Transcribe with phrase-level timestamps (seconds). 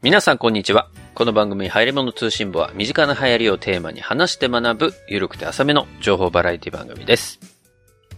[0.00, 0.88] 皆さんこんにちは。
[1.16, 7.40] この番組、入り物通信簿は、身近な流行りをテーマに話して学ぶ、ゆるくて浅めの情報バラエティ番組です。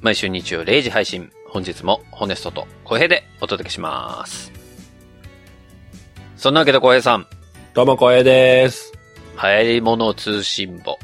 [0.02, 4.52] 毎週日曜0時配信、本日もホネストと小平でお届けします。
[6.36, 7.26] そんなわけで小平さん、
[7.72, 8.92] どうも、こえです。
[9.42, 10.98] 流行り物通信簿、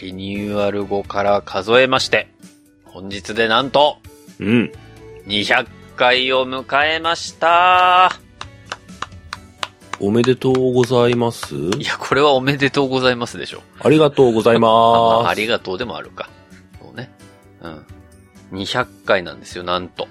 [0.00, 2.28] リニューアル後から数えまして、
[2.84, 3.98] 本日でなんと、
[4.38, 4.72] うん。
[5.26, 8.21] 200回を迎えました。
[10.02, 11.54] おめでとうございます？
[11.54, 13.62] いや、これはおめでとうございますでしょ。
[13.80, 15.40] ありがとうございあまあ、あます。
[15.40, 16.28] りがとうでもあるか。
[16.80, 17.10] そうね。
[17.60, 17.86] うん。
[18.52, 20.08] 200回なんですよ、なんと。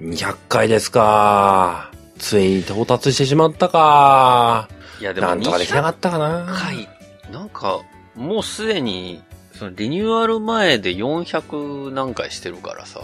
[0.00, 1.90] 200回ですか。
[2.18, 4.68] ついに到達してしまったか。
[5.00, 6.46] いや、でもなんとかできなか200ったかな。
[6.48, 6.88] 回、
[7.30, 7.80] なんか、
[8.16, 9.22] もうすでに、
[9.52, 13.02] そのリニューアル前で400何回してるからさ。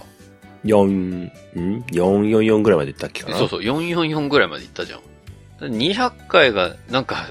[0.64, 1.32] 4、ん
[1.92, 3.36] ?444 ぐらいまでいったっけかな。
[3.36, 5.00] そうそう、444ぐらいまでいったじゃん。
[5.61, 7.28] 200回が、なんか、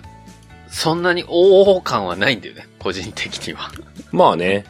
[0.70, 3.72] そんなに大々感はないんだよね、個人的には。
[4.12, 4.66] まあね。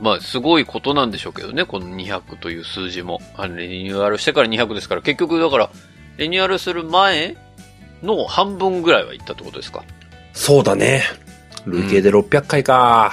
[0.00, 3.20] まあ、すごいことなんでしょうけどね、この200という数字も。
[3.36, 5.70] あの、リニューアルしてから200ですから、結局、だから、
[6.18, 7.36] リニューアルする前
[8.02, 9.82] の半分ぐらいはいったってことですか？
[10.34, 11.02] そうだね。
[11.66, 13.12] 累計で600回か。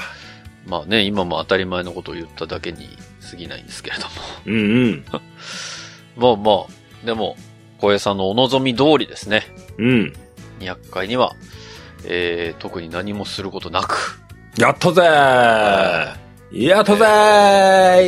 [0.67, 2.89] まあね、今も当たり前のことを言っただけに
[3.29, 4.09] 過ぎないんですけれども。
[4.45, 5.05] うんうん。
[6.17, 7.35] まあまあ、でも、
[7.85, 9.43] 小江さんのお望み通りですね。
[9.77, 10.13] うん。
[10.59, 11.35] 200回には、
[12.05, 14.19] えー、特に何もすることなく、
[14.57, 16.15] やったぜー
[16.51, 17.03] やったぜ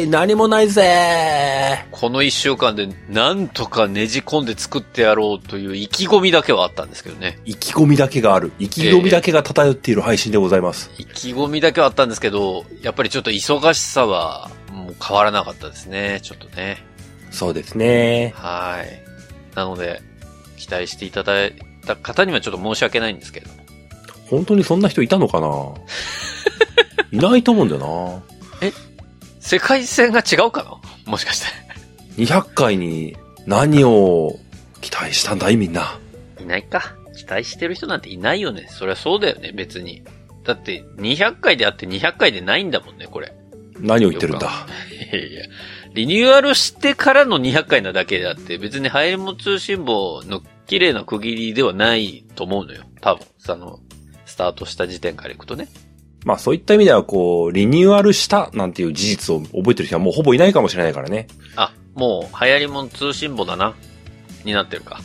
[0.06, 7.40] ー何もないぜこの一週間でなんとかねじ込んで作ってやろうという意気込みだけはあったんですけどね。
[7.46, 8.54] 意気込みだけがある。
[8.58, 10.90] 意気込みだけが漂っている配信でございます。
[10.98, 16.20] 意気込みだけはあったんですけど、やっぱりちょっと忙しさはもう変わらなかったですね。
[16.24, 16.78] ちょっとね。
[17.30, 18.34] そうですね。
[18.36, 19.07] はい。
[19.58, 20.02] なので、
[20.58, 23.60] 期待していただいた方にはちょっと申し訳ないんですけれども。
[24.30, 25.48] 本当にそんな人いたのかな？
[27.12, 28.24] いないと思うんだよ
[29.40, 31.12] 世界線が違うかな？
[31.12, 31.46] もしかして。
[32.24, 32.26] な。
[32.42, 34.38] 200回に何を
[34.82, 36.00] 期待したんだいみんな。
[36.40, 36.94] いないか。
[37.16, 38.68] 期待してる人なんていないよね。
[38.70, 40.04] そりゃそうだよね、別に。
[40.44, 43.34] だって、200回であって200回でないんだもんね、これ。
[43.80, 44.68] 何を言ってるんだ？
[45.12, 45.46] いやいや。
[45.98, 52.84] リニューアルしてからの200回なだけであって、別にハイレモ通信簿の綺麗な区切りではないと思うのよ。
[53.02, 53.26] 多分。
[53.40, 53.80] その、
[54.28, 55.68] スタートした時点からいくとね。
[56.24, 61.26] まあそういった意味ではこう、リニューアルしたなんていう事実を覚えてる人はもうほぼいないかもしれないからね。
[61.56, 63.74] あ、もう流行りもん通信簿だな。
[64.46, 65.02] になってるか。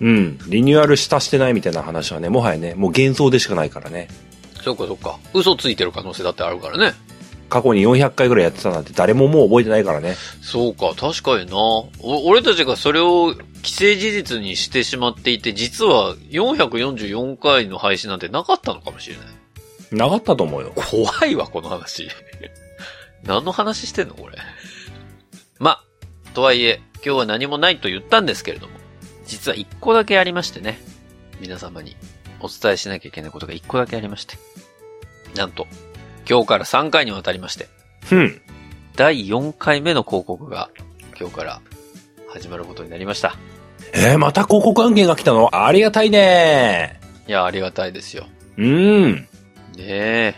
[0.00, 0.38] うん。
[0.46, 4.06] リニューアルしたしてないみたいな話はね、もはやね、もう幻想でしかないからね。
[4.62, 5.18] そうかそうか。
[5.34, 6.94] 嘘ついてる可能性だってあるからね。
[7.48, 10.16] 過去に400回ぐらいやってたなんて誰ももう覚えてないからね。
[10.42, 11.56] そうか、確かにな。
[11.56, 11.88] お
[12.26, 19.26] 俺たちがそれを既成事実にしてしまっていて、実は444回の配信なんてなかったのかもしれない。
[19.92, 20.72] なかったと思うよ。
[20.74, 22.08] 怖いわ、この話。
[23.22, 24.36] 何の話してんのこれ。
[25.58, 25.82] ま、
[26.34, 28.74] とはいえ、今日は何もないと言ったんですけれども、
[29.26, 30.78] 実は一個だけありましてね。
[31.40, 31.96] 皆様に
[32.40, 34.36] お伝えしなきゃいけないことが一個だけありまして。
[35.34, 35.66] なんと、
[36.28, 37.68] 今日から3回にわたりまして、
[38.12, 38.40] うん。
[38.96, 40.70] 第4回目の広告が
[41.18, 41.60] 今日から
[42.28, 43.36] 始まることになりました。
[43.94, 45.50] えー、また広告案件が来たの？
[45.52, 48.26] ありがたいねいや、ありがたいですよ。
[48.56, 49.12] うん。
[49.14, 49.26] ね
[49.78, 50.34] え。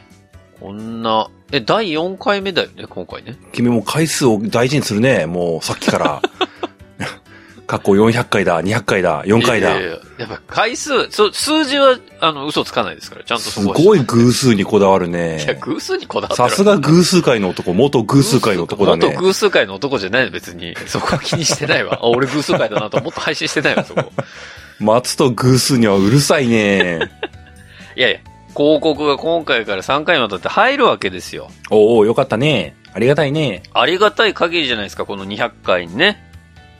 [0.60, 3.37] こんな、え、第4回目だよね、今回ね。
[3.53, 5.26] 君も回数を大事にするね。
[5.26, 6.22] もうさっきから。
[7.69, 9.73] 過去400回だ、200回だ、4回だ。
[9.73, 15.59] いやいやいややっぱ回数、そう、数字は、あの、嘘つかないですから、ちゃんとそすごい偶数にこだわるいや、ね。
[15.61, 19.21] 偶数にこだわるさすが偶数界の男、元偶数界の男だね元。
[19.21, 20.75] 偶数界の男じゃないの、別に。
[20.87, 21.99] そこは気にしてないわ。
[22.03, 24.12] あ、俺偶数界だなともっと配信してないわ、そこ。
[24.81, 27.00] 松と偶数にはうるさいね。
[27.97, 28.19] いやいや、
[28.56, 31.50] 広告が今回から3回にわたって入るわけですよ。
[31.69, 32.76] おうおう、よかったね。
[32.94, 33.62] ありがたいね。
[33.75, 36.25] ありがたい限りじゃないですか、この200回にね。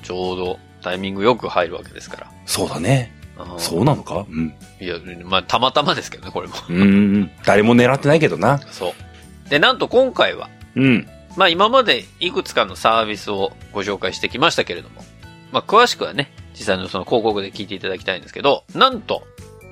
[0.03, 0.59] ちょうど
[0.89, 2.31] タイミングよく入るわけですから。
[2.47, 3.13] そうだね。
[3.59, 4.27] そうなのか？
[4.29, 4.55] うん。
[4.81, 6.55] いや、まあ、たまたまですけどね、これも。
[6.69, 7.31] うんうん。
[7.45, 8.59] 誰も狙ってないけどな。
[8.73, 9.51] そう。
[9.51, 11.07] で、なんと今回は、うん。
[11.37, 15.05] まあ今までいくつかのサービスをご紹介してきましたけれども、
[15.53, 19.23] まあ詳しくはね、実際のその広告で聞いていただきたいんですけど、なんと、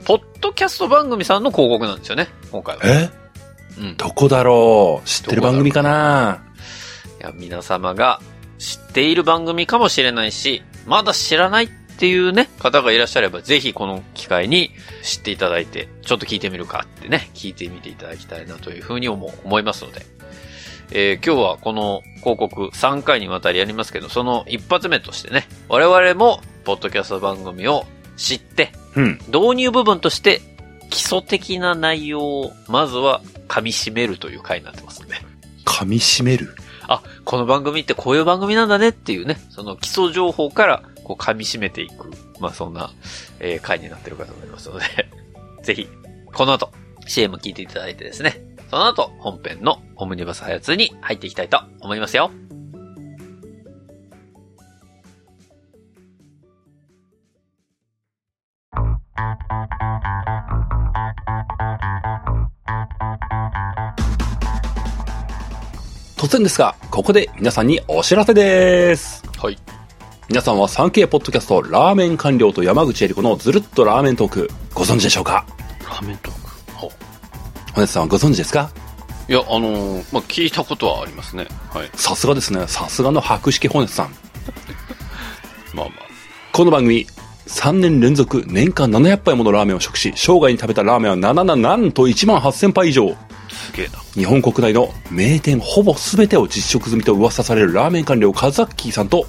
[0.05, 2.83] ポッドキャスト番組さんの広告なんですよね、今回は。
[2.85, 3.11] え？
[3.81, 3.97] うん。
[3.97, 5.09] どこだろう？
[5.09, 6.45] 知ってる番組かな？
[7.21, 8.21] いや、皆様が
[8.59, 11.69] 知っている番組かもしれないし、まだ知らないっ
[11.99, 14.71] ていうね、方がいらっしゃれば、ぜひこの機会に
[15.03, 20.07] 知っていただいて、ちょっと聞いてみるかってね、聞いてみていただきたいなというふうに思う思いますので、
[20.93, 27.87] えー今日はこの広告3回にわたりやりますけど、その一発目としてね、我々も、ポッドキャスト番組を
[28.17, 29.19] 知って、うん。
[29.29, 30.41] 導入部分として、
[30.91, 35.15] 基礎的な内容を、まずは噛み締めるという回になってますので。
[35.65, 36.55] 噛み締める？
[36.89, 42.11] あ、この番組ってこういう番組なんだねっていうね、その基礎情報から、こう噛み締めていく、
[42.41, 42.91] まあそんな、
[43.41, 44.85] えー回になってるかと思いますので、
[45.63, 45.89] ぜひ、
[46.33, 46.71] この後、
[47.07, 48.41] CM 聞いていただいてですね、
[48.71, 52.31] その後、本編のオムニバスハヤツに入っていきたいと思いますよ。
[66.27, 69.23] 突然ですが、ここで皆さんにお知らせです。
[69.39, 69.57] はい。
[70.29, 75.47] 皆さんは 3K ポッドキャストラーメン官僚と山口恵理子のずるっとラーメントークご存知でしょうか？
[75.85, 76.85] ラーメントーク？
[76.85, 76.91] は
[77.77, 78.69] 本日さんはご存知ですか？
[79.29, 81.47] いや、あのーまあ、聞いたことはありますね。
[81.73, 81.91] はい。
[81.95, 82.67] さすがですね。
[82.67, 84.11] さすがの白式本日さん。
[85.75, 85.93] まあま
[86.51, 87.07] この番組、
[87.47, 93.15] 3年連続年間700杯ものラーメンを食し、生涯に食べたラーメンは7な、なんと1万8000杯以上。
[93.67, 93.99] あ、すげえな。
[94.15, 99.27] 日本国内の名店ほぼ全てを実食済みと噂されるラーメン官僚カザッキーさんと、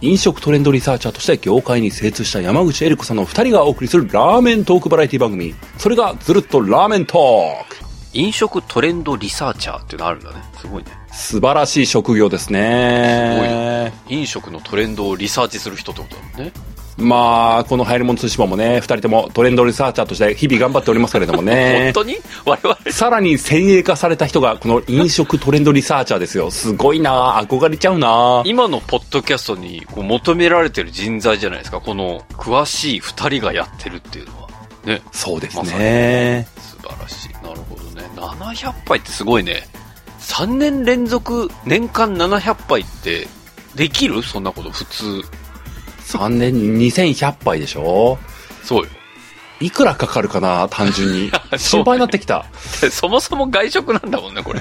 [0.00, 5.54] 飲食トレンドリサーチャーとして業界に精通した山口恵理子さんの2人がお送りするラーメントークバラエティ番組。
[5.78, 7.76] それがずるっとラーメントーク。
[8.14, 10.36] 飲食トレンドリサーチャーっていうのあるんだね。
[10.60, 10.90] すごいね。
[11.12, 13.92] 素晴らしい職業ですね。
[14.08, 16.52] 飲食のトレンドをリサーチする人ってことだもんね。
[16.98, 21.90] まあ、この流行り物通信簿もね、二人ともトレンドリサーチャーとして日々頑張っておりますけれども本ね。
[21.94, 22.16] 当に？
[22.44, 26.50] 我々、さらに先鋭化された人が、この飲食トレンドリサーチャーですよ。
[26.50, 31.80] すごいな憧れちゃうな今のポッドキャストにこう求められてる人材じゃないですか。
[31.80, 34.48] この詳しい二人がやってるっていうのは。
[34.84, 35.00] ね。
[35.12, 36.46] そうですね。
[36.58, 37.32] 素晴らしい。
[37.44, 38.06] なるほどね。
[38.16, 39.62] 700杯ってすごいね。
[40.20, 43.26] 3年連続年間700杯って
[43.74, 44.22] できる？
[44.22, 45.22] そんなこと普通。
[46.18, 48.18] 3年に2100杯でしょ？
[48.62, 48.88] そうよ。
[49.60, 51.30] いくらかかるかな単純に？
[51.56, 52.46] 心配になってきた。
[52.90, 54.60] そもそも外食なんだもんね、これ。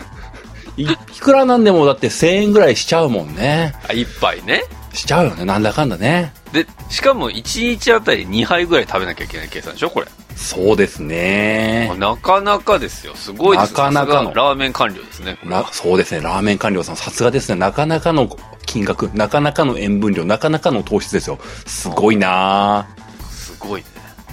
[0.78, 0.88] いい
[1.20, 3.74] くらなんでもだって1000円ぐらいしちゃうもんね。
[3.90, 4.64] あ、一杯ね。
[4.94, 5.46] しちゃうよね。
[5.46, 6.34] なんだかんだね。
[6.52, 10.08] で、しかも1日あたり2杯ぐらい食べなきゃいけない計算でしょこれ。
[10.36, 11.94] そうですね。
[11.98, 13.14] なかなかですよ。
[13.16, 15.38] すごいですなかなかのラーメン官僚ですね。
[15.72, 16.22] そうですね。
[16.22, 17.56] ラーメン官僚さん、さすがですね。
[17.56, 18.28] なかなかの
[18.72, 21.40] 金額、なかなかの塩分量、なかなかの糖質ですよ。
[21.66, 22.88] すごいな
[23.30, 23.88] すごいね。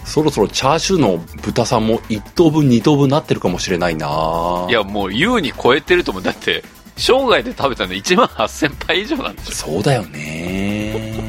[0.04, 6.22] そろそろチャーシューの豚さんも1等分2等分なってるかもしれないないや、もう優に超えてると思う。
[6.22, 6.62] だって、
[6.96, 11.20] 生涯で食べたの1万8000杯以上なんでしょそうだよね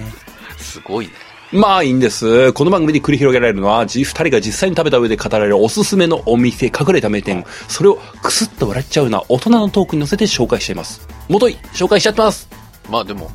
[0.58, 1.14] すごいね。
[1.52, 2.54] まあいいんです。
[2.54, 11.08] この番組で繰り広げられるのは、じ二人が実際に食べた上で語られるおすすめのお店、隠れた名店、それをクスッと笑っちゃうような大人のトークに乗せて紹介しています。
[11.28, 12.59] もとい、紹介しちゃってます。
[12.90, 13.32] まあでも、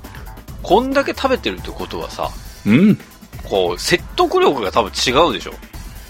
[0.63, 2.31] こんだけ食べてるってことはさ、
[2.67, 2.99] うん。
[3.45, 5.53] こう、説得力が多分違うでしょ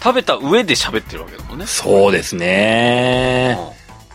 [0.03, 1.67] 食べた上で喋ってるわけだもんね。
[1.67, 3.59] そうですね。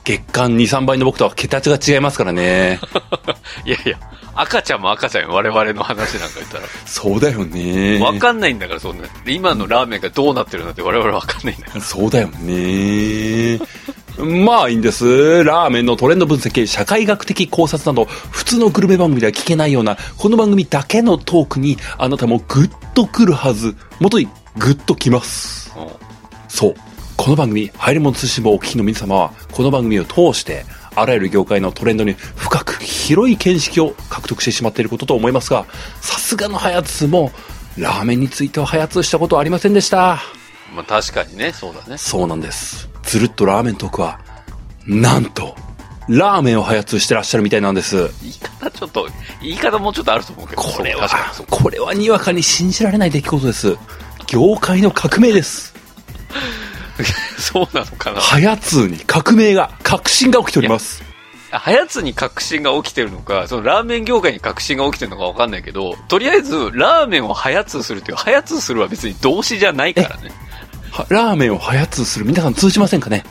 [0.04, 2.80] 月間2、3倍の僕とは桁が違いますからね。
[3.66, 4.00] いやいや、
[4.34, 6.64] 赤ちゃんも赤ちゃんよ我々の話なんか言ったら。
[6.86, 8.00] そうだよね。
[8.00, 9.08] わかんないんだから、そんな。
[9.26, 11.82] で今のラーメンがどうなってるなんて我々わかんないんだから。
[11.84, 13.60] そうだよね。
[14.20, 15.44] まあいいんです。
[15.44, 23.76] ラーメンのトレンド分析、社会学的考察など、普通のグルメ番組では聞けないような、この番組だけのトークに、あなたもグッと来るはず。
[24.00, 24.28] もとい、
[24.58, 25.74] グッと来ます。
[25.78, 26.10] うん
[26.50, 26.76] そう。
[27.16, 30.66] この番組、入り物通信簿をお聞きの皆様は、この番組を通して、
[30.96, 35.66] あらゆる業界のトレンドに深く広い見識を獲得してしまっていることと思いますが、
[36.02, 37.32] さすがのハヤツも、
[37.78, 40.20] ラーメンについてはハヤツしたことはありませんでした。
[40.76, 41.98] まあ確かにね、そうだね。
[41.98, 42.89] そうなんです。
[43.10, 44.20] ずるっとラーメントークは、
[44.86, 45.56] なんと、
[46.08, 48.08] ラーメンを開発してらっしゃるみたいなんです。
[48.22, 49.10] 言い方ちょっと、
[49.42, 50.62] 言い方もうちょっとあると思うけど。
[50.62, 51.10] これは
[51.50, 53.78] これはにわかに信じられない出来事です。
[54.28, 55.74] 業界の革命です。
[57.40, 58.22] そうなのかな。
[58.22, 61.04] ハヤツーに革命が、革新が起きております。
[61.52, 70.32] はやつに革新が起きてるのか、そのラーメン業界に革新が起きてるのかわかんないけど、とりあえず、ラーメンをはやつするっていう、はやつするは別に動詞じゃないからね。
[70.92, 73.24] はラーメンをハヤツーする皆さん通じませんかね？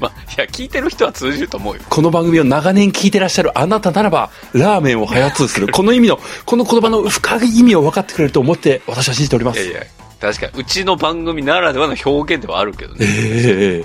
[0.00, 1.80] まあ、いや、聞いてる人は通じると思うよ。
[1.88, 5.68] この番組を長年聞いてらっしゃるあなたならば、ラーメンをハヤツーする。
[5.72, 9.60] この意味の、この言葉の深い意味を分かってくれると思って、私は信じております。
[9.60, 9.86] いやいや、
[10.20, 12.98] 確かに、うちの番組ならではの表現ではあるけどね。
[13.06, 13.84] え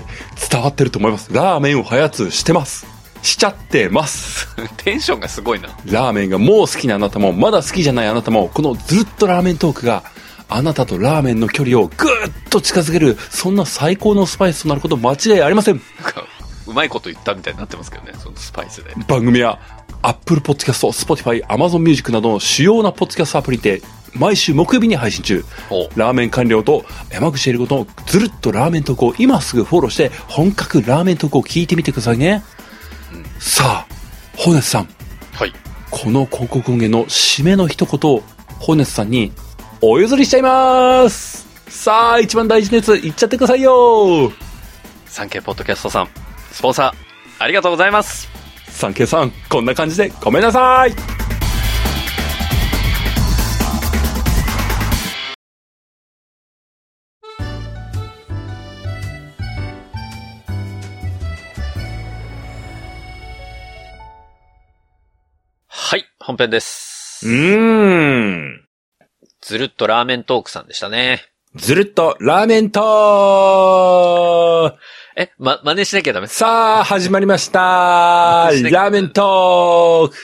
[0.50, 1.32] 伝わってると思います。
[1.32, 2.86] ラーメンをハヤツーしてます。
[3.22, 4.48] しちゃってます。
[4.78, 5.68] テンションがすごいな。
[5.86, 10.02] ラーメンがもう好きなあなたも、まだ好きじゃないあなたも、このずっとラーメントークが、
[10.50, 15.80] あなたとラーメンの距離をぐーっと近づける、そんな最高のスパイスとなること間違いありません。
[16.02, 16.24] なんか、
[16.66, 18.92] うまいこと言ったみたいになってますけどね、そのスパイスで。
[19.06, 19.58] 番組は、
[20.02, 23.82] Apple Podcast、Spotify、Amazon Music などの主要なポッドキャストアプリで
[24.14, 25.44] 毎週木曜日に配信中。
[25.70, 32.42] おラーメン官僚と山口エリ子とずるっとラーメントークを今すぐフォローして本格ラーメントークを聞いてみてくださいね。
[33.38, 33.94] さあ、
[34.36, 34.88] ホネスさん、
[35.32, 35.52] はい。
[35.90, 38.22] この広告音源の締めの一言を
[38.58, 39.32] ホネスさんに
[39.82, 44.30] お譲りしちゃいますさあ、一番大事なやつ言っちゃってくださいよ
[45.06, 46.08] サンケイポッドキャストさん、
[46.52, 48.28] スポンサー、ありがとうございます。
[48.68, 50.94] サンケイさん、こんな感じでごめんなさい
[65.66, 67.26] はい、本編です。
[67.26, 68.69] うーん。
[69.50, 71.24] ずるっとラーメントークさんでしたね。
[71.56, 74.76] ずるっとラーメントーク。
[75.16, 76.28] え、ま、真似しなきゃダメ？
[76.28, 77.58] さあ、始まりました。
[77.58, 80.16] ラーメントーク。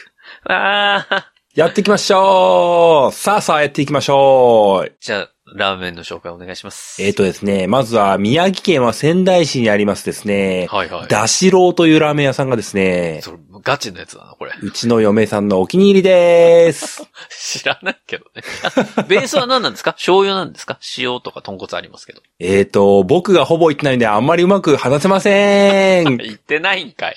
[0.44, 1.24] あー。
[1.56, 3.12] やっていきましょう。
[3.12, 4.92] さあさあやっていきましょう。
[5.00, 7.00] じゃあ、ラーメンの紹介お願いします。
[7.02, 11.08] えっ、とですね、まずは宮城県は仙台市にありますですね、はいはい。
[11.08, 14.52] だしろうというラーメン屋さんがですね、それ、ガチのやつだな、これ。
[14.60, 17.06] うちの嫁さんのお気に入りです。
[17.58, 18.42] 知らないけどね。
[19.06, 19.92] ベースは何なんですか？
[19.92, 20.78] 醤油なんですか？
[20.98, 22.22] 塩とか豚骨ありますけど。
[22.40, 26.16] えっと、僕がほぼ言ってないんであんまりうまく話せません。
[26.18, 27.16] 言ってないんかい。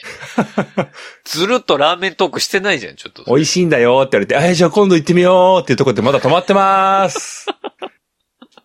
[1.25, 3.23] ずるっとラーメントークしてないじゃん、ちょっと。
[3.25, 7.47] 美味しいんだよって言われて、あ、じゃあ今度行ってみようっていうところでまだ止まってます。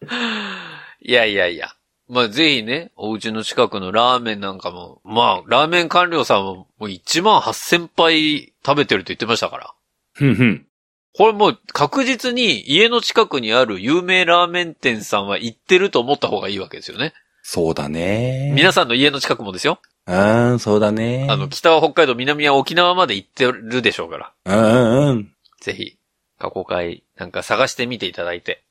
[1.02, 1.74] いやいやいや。
[2.08, 9.74] まあ、ぜひね、お家の近くのラーメンなんかも、まあ、ラーメン官僚さんも、もう1万8000杯食べてると言ってましたから。
[10.12, 10.66] ふんふん。
[11.16, 17.14] これもう確実に家の近くにある有名ラーメン店さんは行ってると思った方がいいわけですよね。
[17.42, 18.52] そうだね。
[18.54, 19.78] 皆さんの家の近くもですよ。
[20.06, 20.14] う
[20.54, 21.26] ん、そうだね。
[21.30, 24.32] あの、北は北海道、南は沖縄まで行ってるでしょうから。
[24.44, 25.32] うんうんうん。
[25.60, 25.96] ぜひ、
[26.38, 28.63] 過去回なんか探してみていただいて。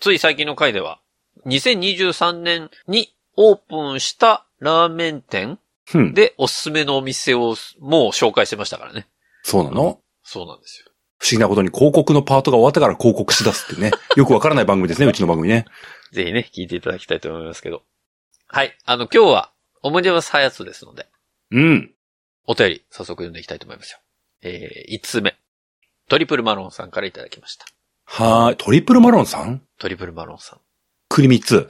[0.00, 1.00] つい最近の回では、
[1.46, 5.58] 2023年にオープンしたラーメン店。
[6.14, 9.06] でおすすめのお店をもう紹介してましたからね。
[9.42, 10.00] そうなの？
[10.22, 10.90] そうなんですよ。
[11.18, 13.90] 不思議なことに広告のパートが終わってから広告し出すってね。
[14.16, 15.66] よくわからない番組ですね、うちの番組ね。
[16.12, 17.82] ぜひね、聞いていただきたいと思いますけど。
[18.46, 18.74] はい。
[18.86, 19.50] あの、今日は、
[19.82, 21.06] 思い出はさやつですので、
[21.50, 21.94] うん。
[22.46, 23.98] お便り、早速読んでいきたいと思いますよ。
[24.42, 25.36] えー、5つ目。
[26.08, 27.66] トリプルマロンさんからいただきました。
[28.06, 28.56] はーい。
[28.56, 29.62] トリプルマロンさん？
[29.84, 30.60] トリプルマロンさん。
[31.10, 31.68] 栗 三つ。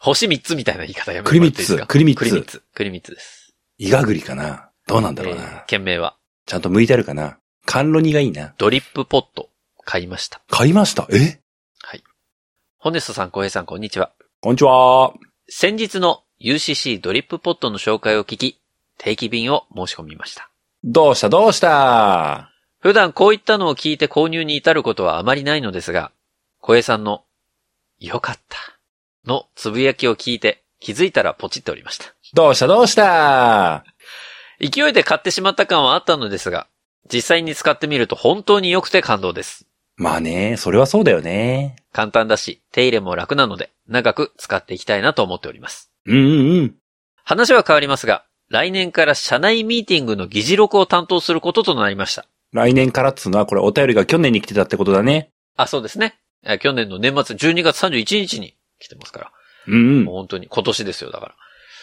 [0.00, 1.86] 星3つみたいな言い方やめて栗三つ。
[1.86, 2.46] 栗三栗3つ。
[2.58, 2.62] つ。
[2.74, 3.54] 栗3つです。
[3.78, 4.70] イガグリかな？
[4.88, 5.42] どうなんだろうな。
[5.42, 7.38] えー件名は、ちゃんと向いてあるかな？
[7.66, 8.52] 甘露煮がいいな。
[8.58, 9.48] ドリップポット、
[9.84, 10.40] 買いました。
[10.50, 11.06] 買いました？
[11.12, 11.40] え？
[12.78, 14.10] ホネストさん、小平さん、こんにちは。
[14.40, 15.12] こんにちは。
[15.48, 18.60] 先日の UCC ドリップポットの紹介を聞き、
[18.98, 20.50] 定期便を申し込みました。
[20.82, 21.28] どうした？
[21.28, 22.50] どうした？
[22.80, 26.10] 普段こういったのを聞いて購入に至ることはあまりないのですが、
[26.68, 27.24] 小平さんの、
[27.98, 28.58] よかった、
[29.26, 32.04] のつぶやきを聞いて気づいたらポチっておりました。
[32.34, 33.86] どうしたどうした？
[34.60, 36.66] 勢いで買ってしまった感はあったのですが、
[37.10, 39.64] 実際に使ってみると本当に良くて感動です。
[39.96, 41.76] まあね、それはそうだよね。
[41.94, 45.90] 簡単だし、手入れも楽なので、長く使っていきたいなと思っております。
[46.04, 46.74] うんうんうん。
[47.24, 52.26] 話は変わりますが、来年から社内ミーティングの議事録を担当することとなりました。
[52.52, 55.30] 来年からっつうのはこれお便りが去年に来てたってことだね。
[55.56, 56.18] あ、そうですね。
[56.44, 59.32] え去年の年末12月31日に来てますから。
[59.66, 61.34] うんうんもう本当に今年ですよ、だから。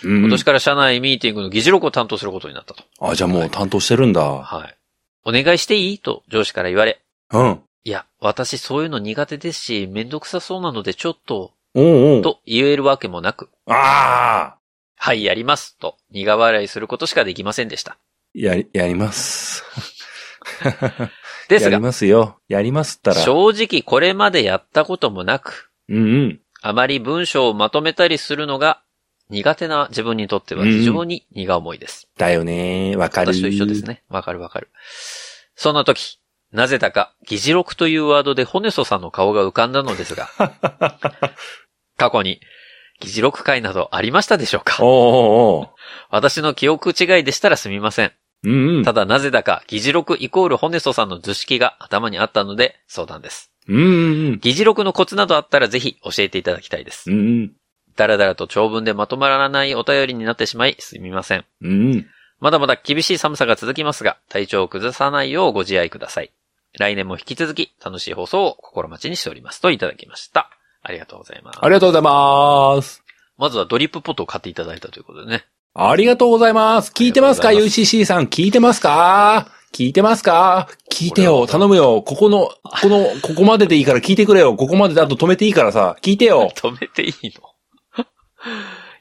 [0.04, 0.22] うんうん。
[0.22, 2.84] 今年から社内ミーティングの議事録を担当することになったと。
[3.00, 4.22] あ、じゃあもう担当してるんだ。
[4.22, 4.76] はい。
[5.24, 7.02] お願いしていいと上司から言われ。
[7.32, 7.62] うん。
[7.84, 12.22] いや、私そういうの苦手ですし、めんどくさそうなのでちょっと、おうおう。
[12.22, 14.58] と言えるわけもなく、ああ
[14.96, 17.98] はい、やります、と苦笑いすることしかできませんでした。
[18.34, 19.64] やり、やります。
[21.50, 22.40] ですがやり、ますよ。
[22.48, 23.22] やりますったら。
[23.22, 26.40] 正直これまでやったこともなく、うんうん。
[26.62, 28.82] あまり文章をまとめたりするのが
[29.30, 32.08] 苦手な自分にとっては非常に荷が重いです。
[32.18, 32.96] だよね。
[32.96, 33.34] わかる。
[33.34, 33.84] 私と一緒です。
[33.86, 34.04] ね。
[34.10, 34.70] わかるわかる。
[35.56, 36.20] そんな時、
[36.52, 40.30] なぜだか、議事録というワードでホネソさんの顔が浮かんだのですが、
[41.98, 42.40] 過去に、
[43.00, 44.78] 議事録会などありましたでしょうか？
[44.82, 45.70] おうおうおう
[46.12, 48.14] 私の記憶違いでしたらすみません。
[48.46, 48.84] うんうん。
[48.84, 53.52] ただなぜだか、議事録イコールホネソさんの図式が頭にあったので相談です。
[53.68, 57.18] うんうん議事録のコツなどあったらぜひ教えていただきたいですうん。
[57.18, 57.22] う。
[57.46, 57.52] ん
[57.96, 61.46] だらだらと長文でまとまらないお便りになってしまいすみません。
[61.62, 61.72] うん。
[61.72, 62.06] うんうん。
[62.40, 66.32] まだまだ厳しい寒さが続きますが、体調を崩さないようご自愛ください。
[66.78, 69.62] 来年も引き続き楽しい放送を心待ちにしております。
[69.62, 70.50] といただきました。
[70.84, 71.60] ありがとうございます。
[71.62, 73.04] ありがとうございます。
[73.38, 75.46] まずはドリップポットを買っていただいたということでね。
[75.77, 76.91] ありがとうございます。
[76.94, 79.50] 聞いてますか ?UCC さん聞いてますか？
[79.74, 80.70] 聞いてますか？
[80.89, 82.01] 聞いてよ、頼むよ。
[82.01, 84.55] ここの、ここの、ここまででいいから聞いてくれよ。
[84.55, 86.50] ここまでであと止めていいからさ、聞いてよ。
[86.55, 87.34] 止めていい
[87.98, 88.05] の？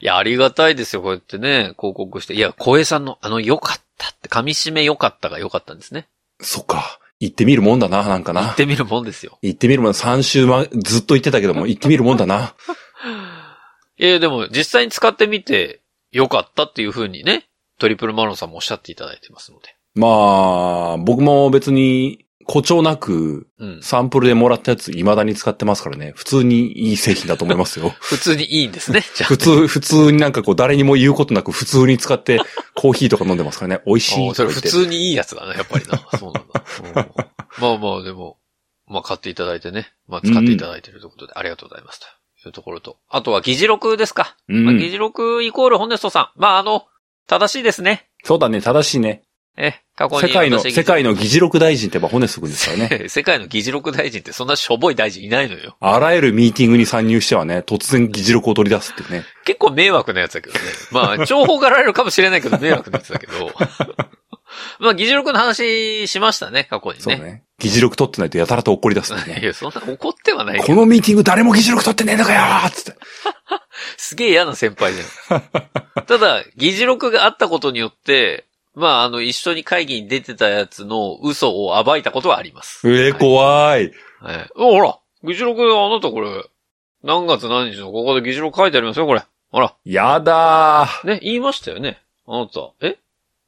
[0.01, 2.33] いや、ありがたいですよ、こうやってね、広告して。
[2.33, 6.09] いや、小江さんの、あの、良かったって、噛み締め良かったが良かったんですね。
[6.41, 6.99] そっか。
[7.21, 8.41] 行ってみるもんだな、なんかな。
[8.41, 9.39] 行ってみるもんですよ。
[9.41, 12.53] 行ってみるもん、3週ま、ずっと言ってたけども、行ってみるもんだな。
[13.97, 15.79] いや、でも、実際に使ってみて、
[16.15, 17.43] 良かったっていう風にね、
[17.77, 19.75] トリプルマロンさんもおっしゃっていただいてますので。
[19.95, 23.81] まあ、僕も別に、誇張なく、うん。
[23.81, 26.13] サンプルでもらったやつ未だに使ってますからね。
[26.15, 27.89] 普通にいい製品だと思いますよ。
[27.99, 29.01] 普通にいいんですね。
[29.13, 32.39] じゃあ普通、普通になんかこう誰にも言うことなく普通に使って
[32.75, 33.81] コーヒーとか飲んでますからね。
[33.85, 34.61] 美味しいあそれ普。
[34.61, 35.97] 通にいいやつだな、やっぱりな。
[36.17, 36.63] そうなんだ。
[36.83, 36.93] うん
[37.57, 38.37] まあまあ、でも、
[38.87, 39.91] まあ買っていただいてね。
[40.07, 42.05] まあ使っていただいているということで、ありがとうございますと
[42.49, 42.97] いうところと。
[43.09, 44.35] あとは議事録ですか。
[44.47, 46.39] うんまあ、議事録イコールホネストさん。
[46.39, 46.85] まああの、
[47.27, 48.07] 正しいですね。
[48.23, 49.23] そうだね、正しいね。
[49.57, 53.07] え、過去に世界の、私世界の議事録大臣ってば骨すぐんですからね。
[53.09, 55.77] 世界の議事録大臣ってそんなしょぼい大臣いないのよ。
[55.79, 59.23] あらゆるミーティングに参入してはね、突然議事録を取り出すってね。
[59.45, 60.59] 結構迷惑なやつだけどね。
[60.91, 63.53] まあ、情報がられるかもしれないけど迷惑なやつだけど。
[64.79, 67.01] まあ、議事録の話しましたね、過去にね。
[67.01, 67.43] そうね。
[67.59, 69.39] 議事録取ってないとやたらと怒り出すね。
[69.43, 72.99] いや、そんな怒ってはないこのミーティング誰も議事録取ってねえのかよーっつって。
[73.97, 75.43] すげえ嫌な先輩じゃん。
[76.05, 78.45] ただ、議事録があったことによって、
[78.75, 82.87] まあ、あの、一緒に会議に出てたやつの嘘を暴いたことはあります。
[82.89, 83.91] えー、怖い。
[84.19, 84.49] はい。
[84.55, 86.43] おほら、議事録、あなたこれ、
[87.03, 89.23] 何月何日のここで議事録書いてありますよ、これ。
[89.51, 89.73] ほら。
[89.85, 91.07] やだー。
[91.07, 92.01] ね、言いましたよね。
[92.27, 92.71] あなた。
[92.81, 92.97] え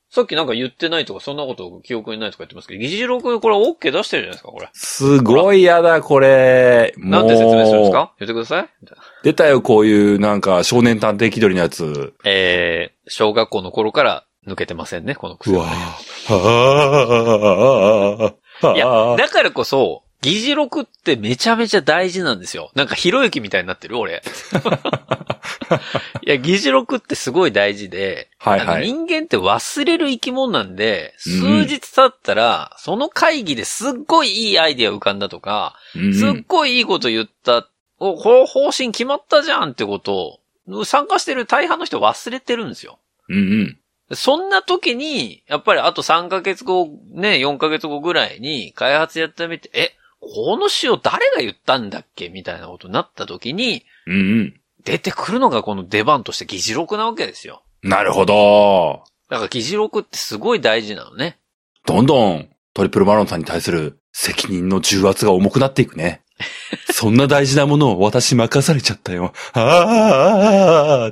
[0.09, 4.69] さっきなんか言ってないとか、そんなこと記憶にないとか言ってますけど、議事録これ OK 出してるじゃないですか、これ。
[4.73, 6.93] すごいやだ、これ。
[6.97, 8.13] なんて説明するんですか？
[8.19, 8.69] 言ってください。
[9.23, 12.13] 出たよ、こういう、なんか、少年探偵気取りのやつ。
[12.23, 15.65] えー、小学校の頃から抜けてませんね、この癖うわ。
[16.27, 18.33] ぁ。
[18.75, 22.71] いや、だからこそ、議事録ってめちゃめちゃ大事なんですよ。
[22.75, 24.23] なんか、ひろゆきみたいになってる俺。
[26.25, 28.87] いや、議事録ってすごい大事で、はいはい。
[28.87, 37.67] 人間って忘れる生き物なんで、うん数日経ったら、その会議ですっごいいいアイデア浮かんだとか、うんすっごいいいこと言った、
[37.99, 42.99] お、この方針決まったじゃんってことを、参加してる大半の人忘れてるんですよ。
[43.29, 43.77] うんうん。
[44.13, 49.91] そんな時に、やっぱりあと3ヶ月後、ね、4ヶ月後ぐらいに開発やってみて、え、
[50.33, 54.61] この詩を誰が言ったんだっけみたいなことになった時に、うんうん。
[54.83, 57.63] 出てくるのがこの出番として議事録なわけですよ。
[57.83, 59.03] なるほど。
[59.29, 61.37] だから議事録ってすごい大事なのね。
[61.85, 66.21] どんどんトリプルマロンさんに対する責任の重圧が重くなっていくね。
[66.91, 69.33] そんな大事なものを私任されちゃったよ。
[69.53, 71.11] あ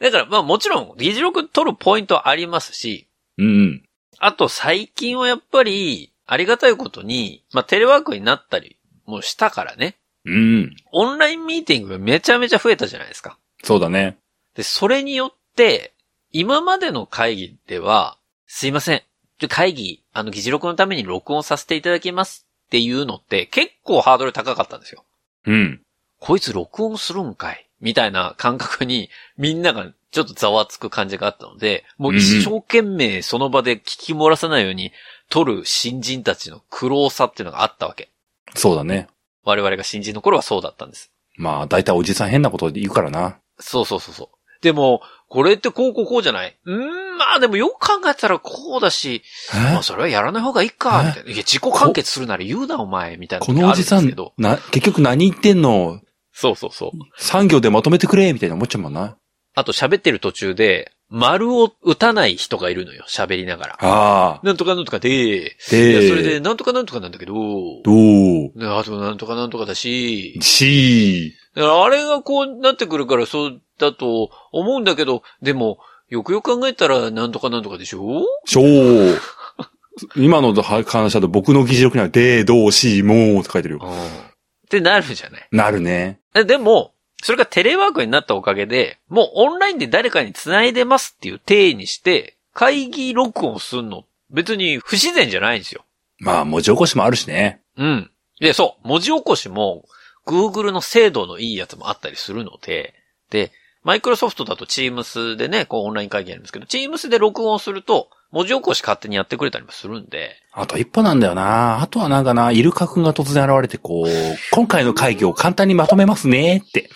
[0.00, 3.82] だからまあもちろん議事録取るポイントはありますし、うん。
[4.18, 9.96] あと最近はやっぱりありがたいことに、まあテレワークになったりもしたからね。
[10.24, 10.76] うん。
[10.92, 13.38] オンラインミーティングがめちゃめちゃ増えたじゃないですか。
[13.64, 14.18] そうだね。
[14.54, 15.94] で、それによって、
[16.30, 19.02] 今までの会議では、すいません。
[19.48, 25.04] 会議、あの、議事録のために録音させていただきますっていうのって結構ハードル高かったんですよ。
[25.46, 25.80] うん。
[26.20, 34.92] こいつ録音するんかいみたいな感覚にみんながちょっとざわつく感じがあったので、もう一生懸命その場で聞き漏らさないように
[35.28, 38.10] 撮る新人たちの苦労さっていうのがあったわけ。
[38.54, 39.08] そうだね。
[39.44, 41.10] 我々が新人の頃はそうだったんです。
[41.36, 43.38] まあ、だいたいおじさん変なこと言うからな。
[43.58, 44.28] そうそうそうそう。
[44.60, 46.56] でも、これってこうこうこうじゃない？
[46.64, 51.30] うーん、まあでもよく考えたらこうだし、まあそれはやらない方がいいか、みたいな。
[51.30, 56.00] いや、自己完結するなら言うな、お前、みたいなこのおじさんな、結局何言ってんの？
[56.32, 56.90] そうそうそう。
[57.16, 59.16] 産業でまとめてくれみたいな思っちゃうもんな。
[59.54, 63.72] あと喋ってる途中で、丸を打たない人がいるのよ、喋りながら。
[63.80, 64.40] ああ。
[64.42, 68.58] なんとかなんとかで、で、それで、なんとかなんとかなんだけど、どう？
[68.58, 78.24] ねあとなんとかなんとかだし、しだからあれがこうなってくるからそうだと思うんだけど、でも、よくよく考えたらなんとかなんとかでしょ？
[78.44, 79.18] しょう。
[80.16, 83.80] 今の話だと僕の議事録には、で、どうし、もうって書いてるよ。
[83.84, 85.48] ってなるじゃない。
[85.50, 86.20] なるね。
[86.36, 95.84] えでも、それがテレワークになったおかげで、もうオンラインで誰かに繋いでますっていう体にして、会議録音すんの、別に不自然じゃないんですよ。
[96.18, 97.60] まあ、文字起こしもあるしね。
[97.76, 98.10] うん。
[98.40, 99.84] で、そう、文字起こしも、
[100.26, 102.94] Google の精度のいいやつもあったりするので、
[103.30, 103.50] で、
[103.82, 111.80] マイクロソフトだと Teams でね、こうオンライン会議やるんですけど、Teams で録音すると、文字起こし勝手にやってくれたりもするんで、あと一歩なんだよな。
[111.80, 114.08] あとはなんかな、イルカ君が突然現れて、こう、
[114.52, 116.90] 今回の会議を簡単にまとめますねって。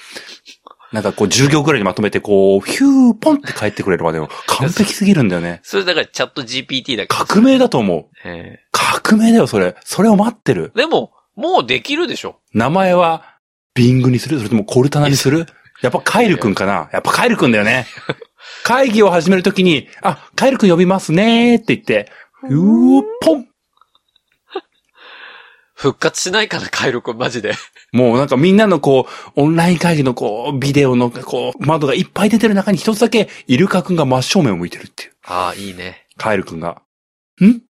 [0.93, 5.61] なんかこう10行くらいにまとめてこう、ヒューポンって帰ってくれるまでの完璧すぎるんだよね。
[5.63, 7.25] それだからチャット GPT だけど。
[7.25, 8.07] 革命だと思う。
[8.27, 9.75] え革命だよ、それ。
[9.85, 10.73] それを待ってる。
[10.77, 12.41] えでも、もうできるでしょ。
[12.53, 13.39] 名前は、
[13.75, 14.37] ビングにする？
[14.37, 15.47] それともコルタナにする？
[15.81, 17.87] やっぱカイルくんかなやっぱカイルくんだよね。
[18.65, 22.11] 会議を始めるときに、あ、カイルくん呼びますねーって言って、
[22.49, 23.47] うーポン
[25.75, 27.55] 復活しないかな、カイル君、マジで。
[27.93, 35.13] もうなんかみんなのこう、オンライン会議のこう、ビデオのこう、窓がいっぱい出てる中に一つだけ、イルカくんが真正面を向いてるっていう。
[35.25, 36.07] ああ、いいね。
[36.17, 36.83] カエルくんが。
[37.43, 37.63] ん？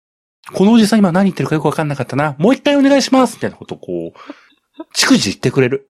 [0.53, 2.35] このおじさん今何言ってるかよくわかんなかったな。
[2.37, 5.87] もう一回お願いしますみたいなことをこう、逐次言ってくれる。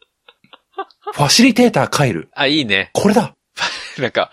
[1.13, 2.29] ファシリテーターカエル。
[2.35, 2.91] あ、いいね。
[2.93, 3.35] これだ。
[3.97, 4.31] なんか、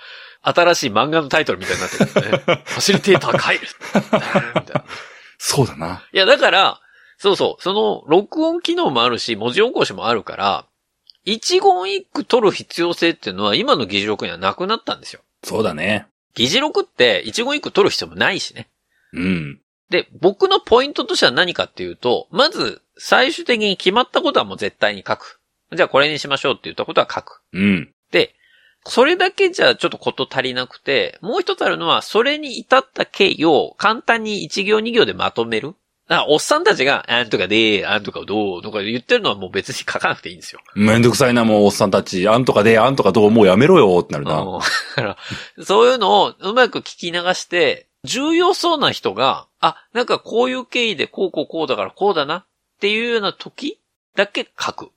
[0.48, 2.62] 新しい漫画のタイトルみたいになってるよね。
[2.64, 3.68] ファシリテーターカイル。
[3.94, 4.84] みたいな
[5.38, 6.04] そうだな。
[6.12, 6.80] いや、だから、
[7.16, 10.66] そうそう、その、録音機能もあるし、文字起こしもあるから、
[11.24, 15.20] 一言一句取る必要性っていうのは今の議事録にはなくなったんですよ。
[15.42, 16.06] そうだね。
[16.34, 18.68] 議事録って一言一句取る必要もないしね。
[19.12, 19.60] うん。
[19.90, 25.40] で、僕のポイントとしては何かっていうと、まず、最終的に決まったことはもう絶対に書く。
[25.72, 27.42] じゃあこれにしましょうって言ったことは書く。
[27.52, 27.92] うん。
[28.10, 28.34] で、
[28.88, 35.74] それだけじゃちょっとこと足りなくて、もう一つあるのは、それに至った経緯を簡単に一行二行でまとめる。
[36.08, 40.60] だからおっさんたちが、あんとかで、あんとかどうとか言ってるのはもう別に書かなくていいんですよ。
[40.74, 42.26] めんどくさいな、もうおっさんたち。
[42.28, 44.42] あんとかで、あんとかどう、もうやめろよってなるな。
[45.62, 52.46] そういうのをうまく聞き流して、重要そうな人が、あ、なんかこういう経緯でこうこうこうだからこうだなっ
[52.80, 53.78] ていうような時
[54.16, 54.90] だけ書く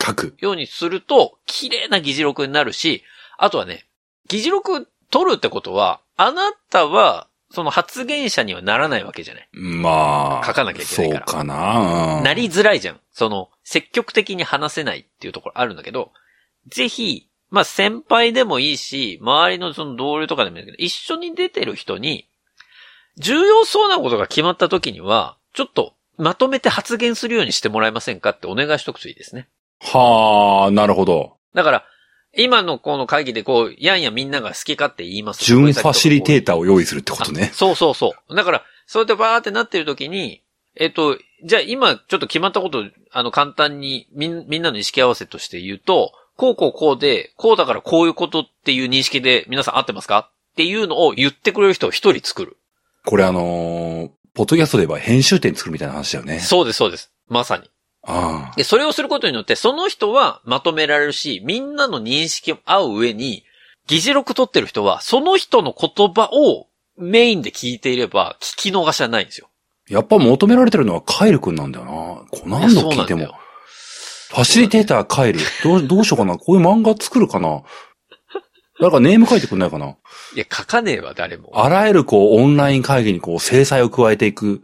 [0.00, 0.34] 書く。
[0.38, 3.04] ようにすると、綺麗な議事録になるし、
[3.38, 3.86] あとはね、
[4.28, 9.48] 議事録取るってことは、あなたは、その発言者にはならないわけじゃない。
[9.52, 10.46] まあ。
[10.46, 12.16] 書かなきゃいけないからそうかな。
[12.18, 13.00] うんなりづらいじゃん。
[13.10, 16.12] その、積極的に話せないっていうところあるんだけど、
[16.66, 22.28] ぜひ、まあ先輩でもいいし、周りのその同僚とかでもいいんだけど、一緒に出てる人に、
[23.16, 29.48] 重要そうなことが決まった時には、ちょっとまとめて発言するようにしてもらえませんかってお願いしとくといいですね。
[29.80, 31.36] はあ、なるほど。
[31.54, 31.84] だから、
[32.36, 35.44] 今のこの会議でこう、やんやみんなが好き勝手言います。
[35.44, 37.50] 準ファシリテーターを用意するってことね。
[37.54, 38.34] そうそうそう。
[38.34, 40.42] だから、そうやってバーってなってる時に、
[40.76, 50.30] えっと、じゃあ今ちょっと決まったことを、あの、簡単にみんみんなの意識合わせとして言うと、こうこうこうで、こうだからこういうことっていう認識で皆さん合ってますか？
[50.30, 52.56] っていうのを言ってくれる人を一人作る。
[53.04, 56.38] これあのーポッドキャストで言えば編集点作るみたいな話だよね。
[56.38, 57.10] そうです、そうです。
[57.28, 57.68] まさに。
[58.56, 63.44] で、それをすることによって、その人はまとめられるし、みんなの認識を合う上に、
[63.86, 66.66] 議事録取ってる人は、その人の言葉を
[66.96, 69.48] メインで聞いていれば、聞き逃しはないんですよ。
[69.88, 71.92] やっぱ求められてるのはカエルくんなんだよな。
[71.92, 73.34] こう何度聞いても。
[74.28, 75.40] ファシリテーターカエル。
[75.64, 76.36] どう、どうしようかな。
[76.36, 77.62] こういう漫画作るかな。
[78.80, 79.96] なんかネーム書いてくんないかな。
[80.34, 81.50] いや、書かねえわ、誰も。
[81.54, 84.62] あらゆるこう、オンライン会議にこう、制裁を加えていく、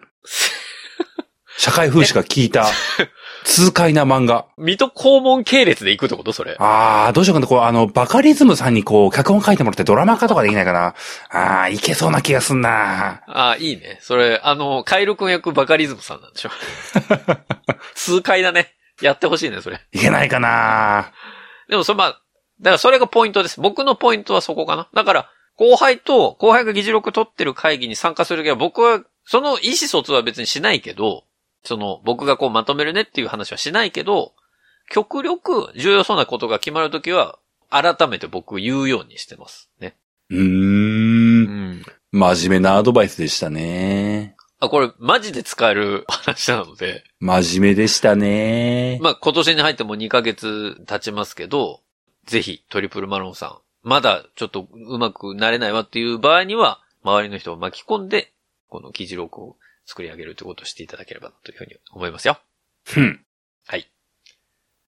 [1.59, 2.67] 社会風刺が効いた、
[3.45, 4.47] 痛快な漫画。
[4.57, 6.33] 水戸黄門系列で行くってこと？
[6.33, 6.57] それ。
[6.59, 7.47] あー、どうしようかな。
[7.47, 10.95] こう、あの、バカリズムさんにこう、脚本書いてもらってドラマ化とかできないかな。
[11.31, 13.23] あー、いけそうな気がすんな。
[13.27, 13.99] ああ、いいね。
[14.01, 16.51] それ、あの、カイル君役バカリズムさんなんでしょ。
[17.95, 18.75] 痛快だね。
[19.03, 19.81] やってほしいね、それ。
[19.93, 21.13] いけないかな。
[21.69, 23.61] でも、それ、まあ、だからそれがポイントです。
[23.61, 24.89] 僕のポイントはそこかな。
[24.95, 31.25] だから、後輩と、後輩が議事録取ってる会議に参加するときは、僕は、その意思疎通は別にしないけど、
[31.65, 34.35] その、僕がこうまとめるねっていう話はしないけど、
[34.91, 37.39] 極力重要そうなことが決まるときは、
[37.71, 39.71] 改めて僕言うようにしてます。
[39.81, 39.97] ね。
[40.31, 40.39] うー。
[40.39, 41.85] うんん。
[42.13, 44.37] 真面目なアドバイスでしたね。
[44.61, 48.99] あ、これ、マジで使える 話なので、真面目でしたね。
[49.03, 51.81] まあ、今年に入っても2ヶ月経ちますけど、
[52.27, 58.33] ぜひトリプルマロンさん、まだちょっとうまくなれないわっていう場合には、周りの人を巻き込んで、
[58.69, 62.39] この記事録を作り上げるということをしていただければというふうに思いますよ。
[62.85, 63.25] ふん。
[63.67, 63.89] はい。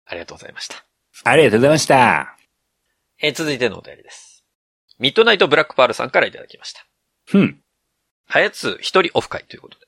[0.06, 0.84] ありがとうございました。
[1.24, 2.36] ありがとうございました。
[3.20, 4.44] えー続いてのお便りです。
[4.98, 6.86] ミッドナイトブラックパールさんからいただきました。
[7.26, 7.60] ふん。
[8.28, 9.86] はやつ一人オフ会ということで。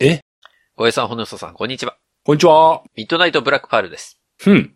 [0.00, 0.20] え？
[0.76, 1.96] ごえさん、ほのそさん、こんにちは。
[2.24, 2.82] こんにちは。
[2.96, 4.18] ミッドナイトブラックパールです。
[4.38, 4.74] ふん。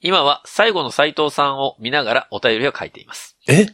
[0.00, 3.36] 今は最後の斎藤さんを見ながらお便りを書いています。
[3.48, 3.66] え？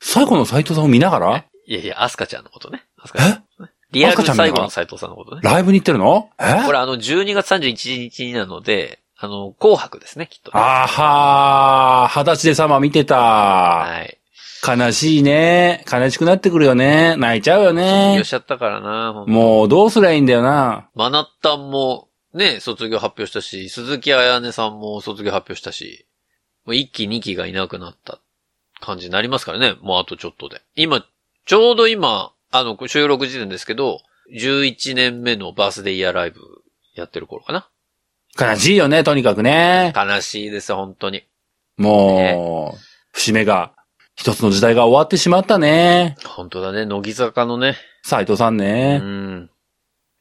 [0.00, 1.44] 最後の斎藤さんを見ながら？
[1.66, 2.84] いやいや、アスカちゃんのことね。
[2.98, 3.70] アスカちゃんえ？
[3.92, 5.40] リアル最後の斎藤さんのことね。
[5.42, 6.30] ライブに行ってるの？
[6.38, 6.62] え？
[6.64, 10.60] これあの、12月31日なので、あの、紅白ですね、きっと、ね。
[10.60, 13.16] あはー、二十歳で様見てた。
[13.16, 14.16] はい。
[14.66, 15.84] 悲しいね。
[15.90, 17.16] 悲しくなってくるよね。
[17.16, 17.80] 泣いちゃうよ卒業
[18.18, 18.28] ねし。
[18.28, 20.88] ちゃったからな、もうどうすりゃいいんだよな。
[20.94, 26.06] マナッタンも、ね、卒業発表したし、鈴木彩音さんも卒業発表したし、
[26.66, 28.20] もう1期2期がいなくなった
[28.80, 29.76] 感じになりますからね。
[29.80, 30.60] もうあとちょっとで。
[30.76, 31.04] 今、
[31.46, 34.00] ちょうど今、あの、収録時点ですけど、
[34.32, 36.40] 11年目のバースデーイヤーライブ
[36.94, 37.68] やってる頃かな。
[38.38, 39.92] 悲しいよね、とにかくね。
[39.96, 41.24] 悲しいです、本当に。
[41.76, 42.78] もう、
[43.12, 43.72] 節目が、
[44.16, 46.16] 一つの時代が終わってしまったね。
[46.24, 47.76] 本当だね、乃木坂のね。
[48.02, 48.98] 斉藤さんうね。
[48.98, 49.50] ん。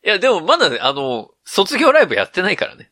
[0.05, 2.91] いや、でもまだね、あの、卒業ライブやってないからね。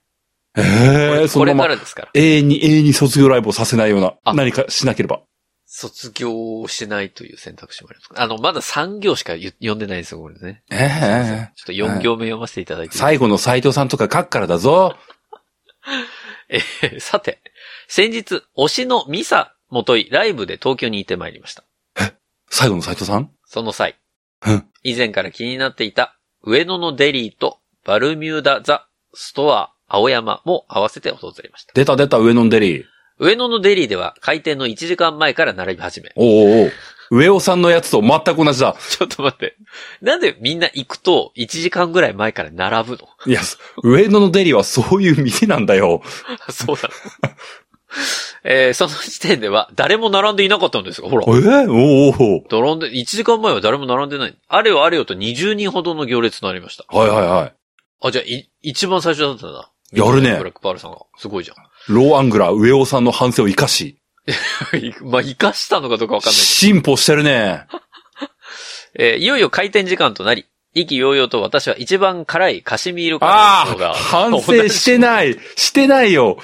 [0.57, 2.09] えこえれこれからですから。
[2.13, 5.21] 永遠に永遠に卒業ライブをさせないようなあ何かしなければ。
[5.69, 8.21] 卒業をしないという選択肢もあります。
[8.21, 10.63] あの、まだ3行しか言読んでないんですよ、これね。
[10.71, 12.97] ええちょっと4行目読ませていただいて。
[12.97, 14.95] 最後の斉藤さんとか書くからだぞ。
[16.49, 17.41] えーさて、
[17.89, 21.63] 先日、推しのミサもといライブで東京に行ってまいりました。
[22.49, 23.29] 最後の斉藤さん？
[23.45, 23.97] その際
[24.45, 31.73] うん、以前から気になっていた上野のデリーとバルミューダザストア青山も合わせて訪れました。
[31.73, 32.85] 出た出た上野のデリー。
[33.19, 36.11] 上野のデリーでは開店の1時間前から並び始め。
[36.15, 36.71] おうおうおう
[37.09, 38.75] 上尾さんのやつと全く同じだ。
[38.89, 39.55] ちょっと待って。
[40.01, 43.07] なんでみんな行くと1時間ぐらい前から並ぶの？
[43.25, 43.41] いや、
[43.83, 46.01] 上野のデリーはそういう店なんだよ。
[46.51, 47.35] そうなの。
[48.43, 51.29] えーその時点では誰も並んでいなかったんですが、ほらえ。
[51.29, 54.37] ー、おうおう並んで、1時間前は誰も並んでない。
[54.47, 56.85] あれよあれよと20人ほどの行列となりました。
[56.95, 57.53] はいはいはい。
[58.01, 59.71] あ、じゃあ、い、一番最初だったんだ。
[59.93, 60.97] やるねブラックパールさんが。
[61.17, 61.53] すごいじゃ
[61.87, 63.97] ローアングラー上尾さんの反省を生かし、
[64.27, 65.05] ん。
[65.09, 67.65] まあ、生かしたのかどうかわかんないけ進歩してるね。
[67.71, 67.79] ど。
[68.99, 73.93] えーいよいよ開店時間となり、意気揚々と私は一番辛いカシミールカレああーの方が。
[73.93, 75.37] 反省してない。
[75.55, 76.37] してないよ。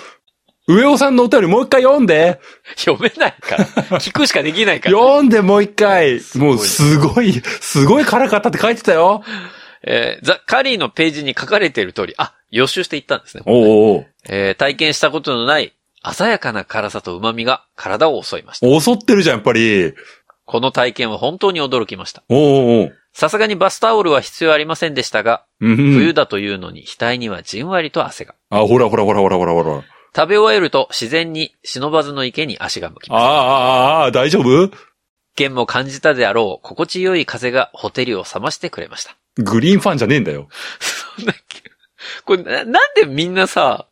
[0.65, 2.39] 上尾さんのお便りもう一回読んで。
[2.77, 3.65] 読めないから。
[3.99, 4.97] 聞くしかできないから。
[4.97, 6.21] 読んでもう一回。
[6.35, 9.23] もうすごい、すごい辛かったって書いてたよ。
[9.85, 13.43] えーザ・カリーのページに書かれている通り、あ、予習していったんですね。
[13.45, 15.73] おうおえー体験したことのない
[16.11, 18.81] 鮮やかな辛さと旨味が体を襲いました。
[18.81, 19.93] 襲ってるじゃん、やっぱり。
[20.45, 22.23] この体験は本当に驚きました。
[22.29, 25.77] おうおさすがにバスタオルは必要ありませんでしたが、うんうん。
[25.93, 28.35] 冬だというのに額にはじんわりと汗が。
[28.49, 29.83] あ、ほらほらほらほらほらほら。
[30.15, 33.21] 食べ終えると自然に忍ばずの池に足が向きます。
[33.21, 34.71] ああ、ああ、大丈夫？
[35.35, 39.15] 剣も感じたであろう心地よい風がホテルを冷ましてくれました。
[39.37, 40.47] グリーンファンじゃねえんだよ。
[41.17, 41.33] そんな
[42.25, 43.87] これな、なんでみんなさ、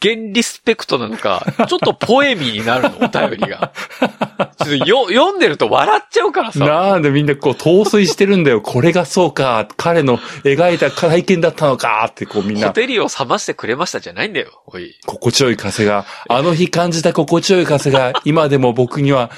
[0.00, 3.72] ゲンリスペクトなのか、ちょっとポエミーになるの、 お便りが。
[4.64, 6.60] ちょっとよ読んでると笑っちゃうからさ。
[6.60, 8.62] なんでみんなこう陶酔してるんだよ。
[8.62, 9.68] これがそうか。
[9.76, 12.06] 彼の描いた体験だったのか。
[12.10, 14.62] ってこうみんな、ホテルを冷ましてくれましたじゃないんだよ。
[14.66, 14.98] おい。
[15.04, 19.30] 心地よい風が、あの日感じた心地よい風が、今でも僕には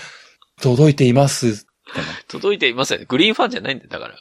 [0.61, 1.67] 届いています。
[2.29, 3.05] 届いていません。
[3.09, 4.15] グリーンファンじゃないんだよ、だから。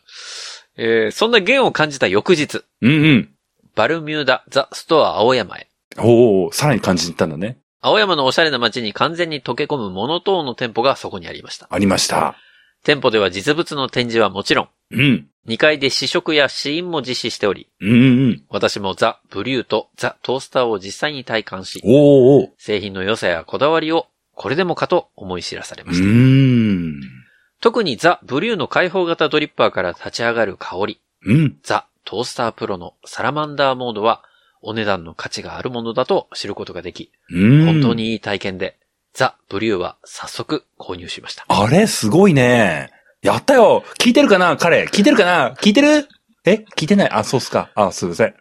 [0.77, 3.29] えー、そんな弦を感じた翌日、うんうん。
[3.75, 5.67] バルミューダザストア青山へ。
[5.97, 7.57] おおさらに感じに行ったんだね。
[7.81, 11.67] 青山のおしゃれな街に完全に溶け込むモノトーンの店舗がそこにありました。
[11.69, 12.35] ありました。
[12.83, 15.27] 店舗では実物の展示はもちろん、うん。
[15.47, 21.95] 2階で試食や試飲も実施しており、うんうん私もザ・ブリューとザ・トースターを実際に体感しうん。、おー
[22.43, 27.20] おー製品の良さやこだわりをこれでもかと思い知らされまうした。
[27.61, 31.57] 特にザ・ブリューの開放型ドリッパーから立ち上がる香り、うん。
[31.63, 34.23] ザ・トースタープロのサラマンダーモードは
[34.61, 37.65] お値段の価値があるものだと知ることができ、うん。
[37.65, 37.93] 本当。
[37.93, 38.77] にいい体験で、
[39.13, 41.45] ザ・ブリューは早速購入しました。
[41.47, 42.89] あれすごいね。
[43.21, 44.57] やったよ聞いてるかな？
[44.57, 44.85] 彼。
[44.85, 45.53] 聞いてるかな？
[45.55, 46.07] 聞いてる？
[46.45, 46.65] え？
[46.75, 47.69] 聞いてないあ、そうっすか。
[47.75, 48.33] あ、すいません。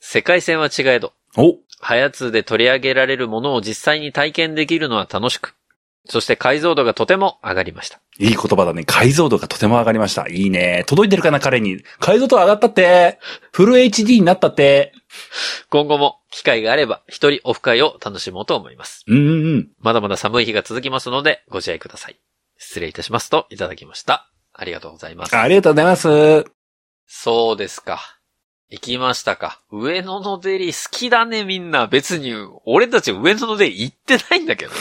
[0.00, 5.54] 世界線は違えど、おハヤツで取り上げられるものを実際に体験できるのは楽しく、
[6.10, 8.00] そして解像度がとても上がりました。
[8.18, 8.82] いい言葉だね。
[8.84, 10.28] 解像度がとても上がりました。
[10.28, 10.82] いいね。
[10.88, 11.84] 届いてるかな彼に。
[12.00, 13.20] 解像度上がったって。
[13.52, 14.92] フル HD になったって。
[15.68, 19.04] 今後も機会があれば一人オフ会を楽しもうと思います。
[19.06, 19.68] うんうんうん。
[19.78, 22.18] まだまだ寒い日が続きますのでご自愛ください。
[22.58, 24.28] 失礼いたしますといただきました。
[24.52, 25.36] ありがとうございます。
[25.36, 26.44] ありがとうございます。
[27.06, 28.19] そうですか。
[28.70, 29.58] 行きましたか。
[29.72, 31.88] 上野のデリ好きだねみんな。
[31.88, 34.76] 別に、俺たち上野のデリ行ってないんだけどね。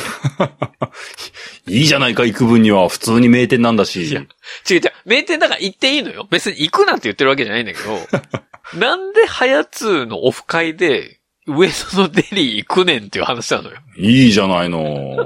[1.68, 2.88] いいじゃないか、行く分には。
[2.88, 4.02] 普通に名店なんだし。
[4.04, 4.28] 違う
[4.70, 4.82] 違う。
[5.06, 6.28] 名店だから行っていいのよ。
[6.30, 8.00] 別に行くなんて言ってるわけじゃないんだけど、
[8.78, 13.78] なんでハヤツのオフ会で上野のデリ行くねんっていう話なのよ。
[13.98, 15.18] いいじゃないの。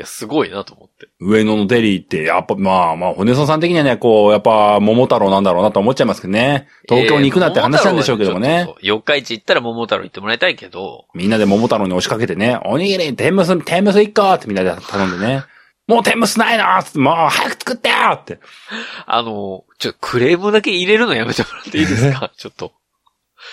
[0.00, 1.08] いや、すごいなと思って。
[1.20, 6.68] 上野のデリーって、やっぱ、まあまあ、骨曽さん的にはね、こう、やっぱ、桃太郎なんだろうなと思っちゃいますけどね。
[6.88, 8.66] 東京に行くなって話なんでしょうけどもね。
[8.66, 15.44] えー四日市行ったら桃太郎行ってもらいたいけど、みんなで桃太郎に押しかけてね、おにぎり、天むす、天むす一個ってみんなで頼んでね。
[15.86, 18.38] もう天むすないのつって、もう早く作ってよって。
[19.06, 22.30] あの、ちょ、クレームだけ入れるのやめてもらっていいですか？
[22.38, 22.72] ちょっと。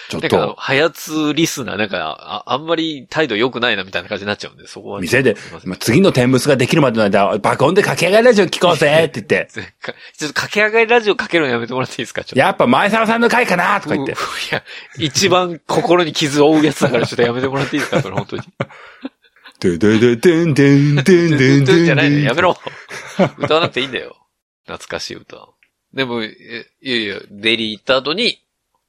[0.10, 5.00] ちょっと、ハヤツリスナー、なんか、ああんまり態度良くないなみたいな感じになっちゃうんで、そこは。
[5.02, 9.48] 店でまあ次の天むすができるまでの間、爆音で駆け上がりラジオ聞こうぜって言って、
[9.82, 12.24] かちょっと駆け上がりラジオかけるのやめてもらっていいですか？
[12.24, 12.40] ちょっと。
[12.40, 14.16] やっぱ前澤さんの回かなとか言って う。
[14.16, 14.20] い
[14.54, 14.64] や、
[14.98, 18.02] 一番心に傷を負うやつだからちょっとやめてもらっていいですか？
[18.02, 18.44] それ本当に。
[19.60, 22.58] ドゥドゥドゥドゥンドゥンドゥンドゥンドゥンドゥンじゃないのやめろ。
[23.40, 24.16] 歌わなくていいんだよ。
[24.66, 25.48] 懐かしい歌。
[25.94, 26.28] でも、え
[26.82, 28.44] いやいや、デリー行った後に、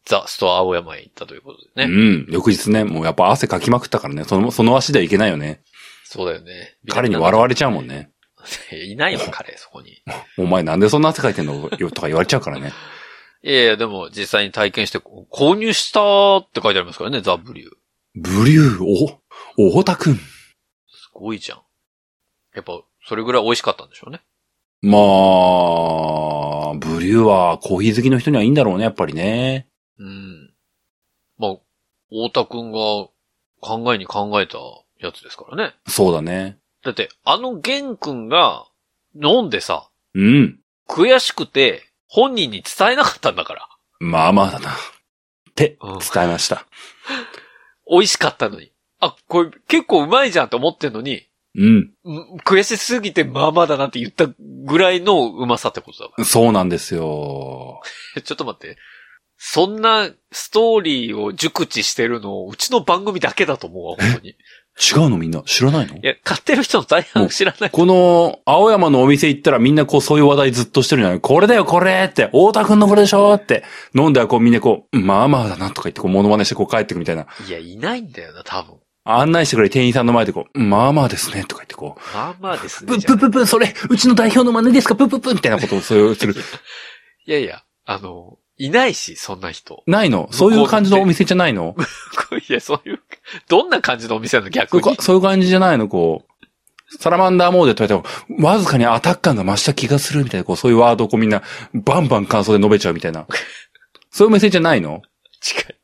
[0.08, 1.92] ザ・ストア青山へ行ったということでね。
[1.92, 2.26] うん。
[2.30, 5.60] 翌日ね、もうやっぱ汗かきまくったからね、その、その足ではいけないよね。
[6.04, 6.78] そうだよね。
[6.88, 8.10] 彼に笑われちゃうもんね。
[8.70, 8.86] れ。
[8.88, 10.02] いないよ、彼、そこに。
[10.38, 12.72] お前なんでそんな汗かいてんのよとか言われちゃうからね。
[13.44, 17.70] いやいや、でも実際に体験して、購入したって書いてありますからね、ザ・ブリュー。
[18.14, 18.84] ブリュー、
[19.58, 20.16] お、おほたくん。
[20.16, 20.22] す
[21.12, 21.60] ごいじゃん。
[22.54, 24.22] やっぱ、それぐらい美味しかったんでしょうね。
[24.80, 29.68] まあ、ブリューはコーヒー好きの人にはいいんだろうね、やっぱりね。
[29.98, 30.54] うん。
[31.38, 31.56] まあ、
[32.10, 32.78] 太田くんが
[33.60, 34.58] 考えに考えた
[34.98, 35.74] やつですからね。
[35.86, 36.58] そうだね。
[36.84, 38.66] だって、あの玄くんが
[39.14, 40.58] 飲んでさ、うん。
[40.88, 43.68] 悔しくて本人に伝えなかったんだから。
[44.00, 44.70] まあまあだな。
[44.70, 44.74] っ
[45.54, 46.66] てうん伝えました。
[47.90, 48.72] 美味しかったのに。
[49.00, 51.92] あ、これ結構うまいじゃんって思ってんのに、うん。
[52.04, 57.80] うん悔しすぎてまあまあだなって言ったぐらいのうまさってことだかそうなんですよ。
[58.14, 58.22] ら。
[58.22, 58.76] ちょっと待って。
[59.38, 64.30] そんなストーリーを熟知してるの、うちの番組だけだと思うわ、本当に。
[64.30, 64.34] い
[64.80, 65.42] 違うのみんな？
[65.42, 65.98] 知らないの？
[66.02, 67.70] や、買ってる人の大半知らない。
[67.70, 71.20] この、青山のお店行ったらみんなこうそういう話題ずっとしてるじゃない？
[71.20, 77.26] これだよこれって、太田くんのこれでしょって、飲んではこうみんなこう、うんまあまあだなとか言ってこうモノマネしてこう帰ってくみたいな。
[77.48, 78.76] いや、いないんだよな、多分。
[79.04, 82.88] 案内してくれる店員さんの前でこう、うんまあまあですねとか言ってこう、まあまあですね。
[82.88, 84.94] プンじゃないプンプンプン、それ、うちの代表の真似ですか？
[84.94, 86.34] プンプンプンみたいなことをそういうする。
[87.26, 89.82] いやいや、あの、いないし、そんな人。
[89.86, 90.28] ないの？
[90.32, 91.76] そういう感じのお店じゃないの？
[92.48, 93.00] いや、そういう、
[93.48, 94.50] どんな感じのお店なの？
[94.50, 95.02] 逆にそうか。
[95.02, 95.88] そういう感じじゃないの？
[95.88, 101.42] こう、サラマンダーモードで言われても、わずかにアタック感が増した気がするみたいな、こう、そういうワードをこうみんな、
[101.74, 103.26] バンバン感想で述べちゃうみたいな。
[104.10, 104.90] そういうお店じゃないの？
[104.90, 105.00] 違い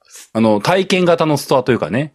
[0.01, 0.31] ます。
[0.33, 2.15] あの、体験型のストアというかね。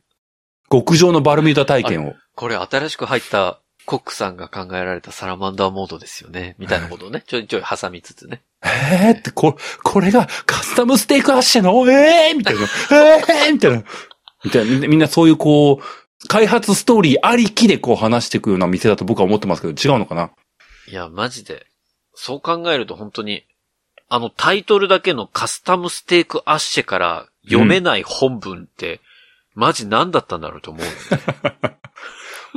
[0.71, 2.15] 極上のバルミューダ体験を。
[2.35, 3.59] これ新しく入った
[3.89, 6.55] コックさんが考えられたサラマンダーモードですよね。
[6.59, 8.43] みたいなことをね、ちょいちょい挟みつつね。
[8.63, 12.61] えーって、こ、これがカスタムステークアッシェの、えーみたいな。
[12.61, 13.83] えーみたいな。
[14.43, 14.87] みたいな。
[14.87, 20.29] みんなそういうこう、開発ストーリーありきでこう話していくような店だと僕は思ってますけど、違うのかな？
[20.87, 21.65] いや、マジで。
[22.13, 23.47] そう考えると本当に、
[24.07, 29.01] あのタイトルだけのカスタムステークアッシェから読めない本文って、
[29.55, 30.89] マジ何だったんだろうと思うの
[31.71, 31.79] ね、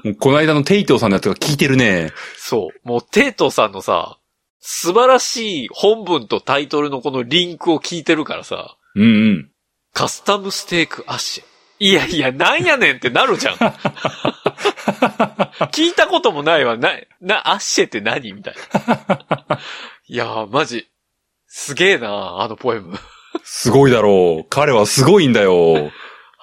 [0.05, 2.11] もうこの間のテイトーさんのやつが聞いてるね。
[2.37, 2.89] そう。
[2.89, 4.19] もう、テイトーさんのさ、
[4.61, 9.51] 素晴らしい本文とタイトルのこのリンクを聞いてるからさ、うんうん。
[9.93, 11.45] カスタムステークアッシェ。
[11.81, 13.57] いやいや、なんやねんってなるじゃん。
[15.73, 16.77] 聞いたこともないわ。
[16.77, 18.55] な、な、アッシェって何みたい
[18.87, 19.59] な。
[20.07, 20.89] いやー、マジ。
[21.49, 22.97] すげえなあのポエム。
[23.43, 24.47] すごいだろう。
[24.49, 25.91] 彼はすごいんだよ。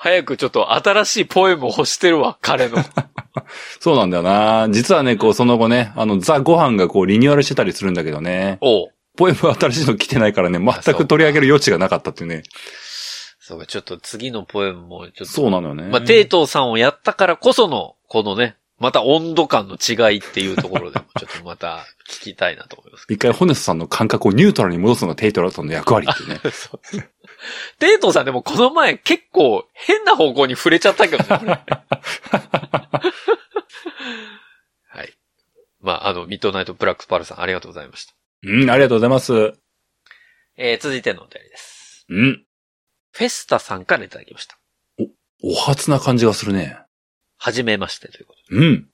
[0.01, 2.77] 早くちょっと新しいポエムを欲してるわ、彼の。
[3.81, 4.69] そうなんだよな。
[4.71, 8.59] 実はね、こう、その後ね、あの、ザ・ご飯がこう、リニューアルしてたりするんだけどね。
[8.61, 8.87] おう。
[9.17, 12.43] ポエム新しいの来てないからね、全く取り上げる余地がなかったっていうね。
[13.41, 15.25] そうか、ちょっと次のポエムも、ちょっと。
[15.25, 15.83] そうなのよね。
[15.83, 26.39] まあ、テイトーさんをやったからこその、このね、また温度感の違いっていうところでも、ちょっとまた聞きたいなと思いますけ一回ホネスさんの感覚をニュートラルに戻すのがテイトラさんの役割っていうね。
[26.41, 26.49] ど。
[26.51, 27.03] そう
[27.79, 31.63] テイトーさんでもこの前結構変な方向に振れちゃったけどね。
[34.87, 35.13] はい。
[35.81, 38.13] まあ、あの、ミッドナイトブラックスパールさんありがとうございました。
[38.43, 39.53] うん、ありがとうございます。
[40.57, 42.05] えー、続いてのお便りです。
[42.09, 42.45] うん。
[43.11, 44.57] フェスタさんからいただきました。
[45.41, 46.77] お初な感じがするね。
[47.37, 48.59] はじめましてということで。
[48.59, 48.89] うん。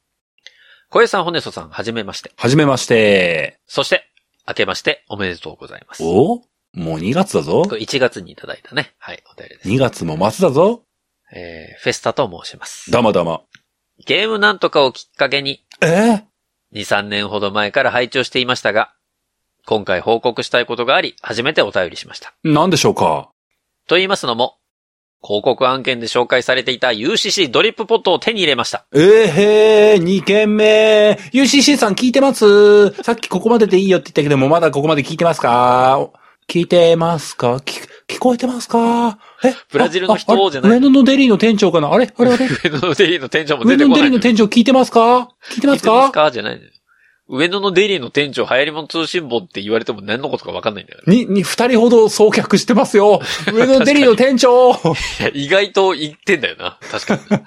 [0.90, 2.32] 小江さん、ホネソさん、はじめまして。
[2.38, 3.60] はじめまして。
[3.66, 4.08] そして、
[4.48, 6.04] 明けましておめでとうございます。
[6.04, 6.44] お？
[6.76, 7.76] もう2月だぞこ。
[7.76, 8.94] れ1月にいただいたね。
[9.00, 9.70] はい、お便りです。
[9.70, 10.84] 2月も末だぞ。
[11.34, 12.92] えー、フェスタと申します。
[12.92, 13.42] だまだま。
[14.06, 15.86] ゲームなんとかをきっかけに、え？
[15.86, 16.22] ー、
[16.74, 18.93] 2、3年ほど前から拝聴していましたが、
[19.66, 22.34] 今回報告したいことがあり、初めてお便りしました。
[22.43, 23.30] なんでしょうか？
[23.88, 24.58] と言いますのも、
[25.24, 28.86] 広告案件で紹介されていた UCC ドリップポットを手に入れました。
[28.93, 31.18] えー、へー、2件目。
[31.34, 32.89] UCC さん聞いてます？
[33.02, 36.12] さっきここまででいいよって言ったけども、まだここまで聞いてますか？
[36.48, 37.56] 聞いてますか？
[37.58, 39.20] 聞、聞こえてますか？
[39.43, 39.54] え？
[39.72, 41.91] ブラジルの人じゃない上野のデリーの店長かな？
[41.91, 42.14] あれ？
[42.16, 42.32] あれ？
[42.34, 42.48] あれ？
[42.48, 44.20] 上野のデリーの店長も上野のデリーの。
[44.20, 45.30] 店長聞いてますか？
[45.52, 45.91] 聞いてますか？
[45.91, 46.32] 聞いてますか？
[46.32, 46.62] じゃない。
[47.28, 51.16] 上野のデリーの店長、流行り物通信簿って言われても何のことか分かんないんだよね。
[51.16, 53.20] に、に、二人ほど送客してますよ。
[53.52, 54.76] 上野デリーの店長い
[55.20, 56.78] や、意外と行ってんだよな。
[56.91, 57.22] 確かに。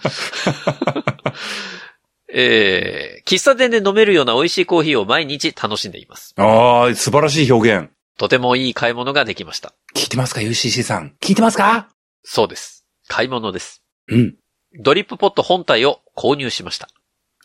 [2.30, 6.34] えー、喫茶店で飲めるような美味しいコーヒーを毎日楽しんでいます。
[6.36, 7.88] ああ、素晴らしい表現。
[8.18, 9.72] とてもいい買い物ができました。
[9.94, 11.14] 聞いてますか ?UCC さん。
[11.20, 11.88] 聞いてますか？
[12.24, 12.84] そうです。
[13.06, 13.82] 買い物です。
[14.08, 14.34] うん。
[14.80, 16.88] ドリップポット本体を購入しました。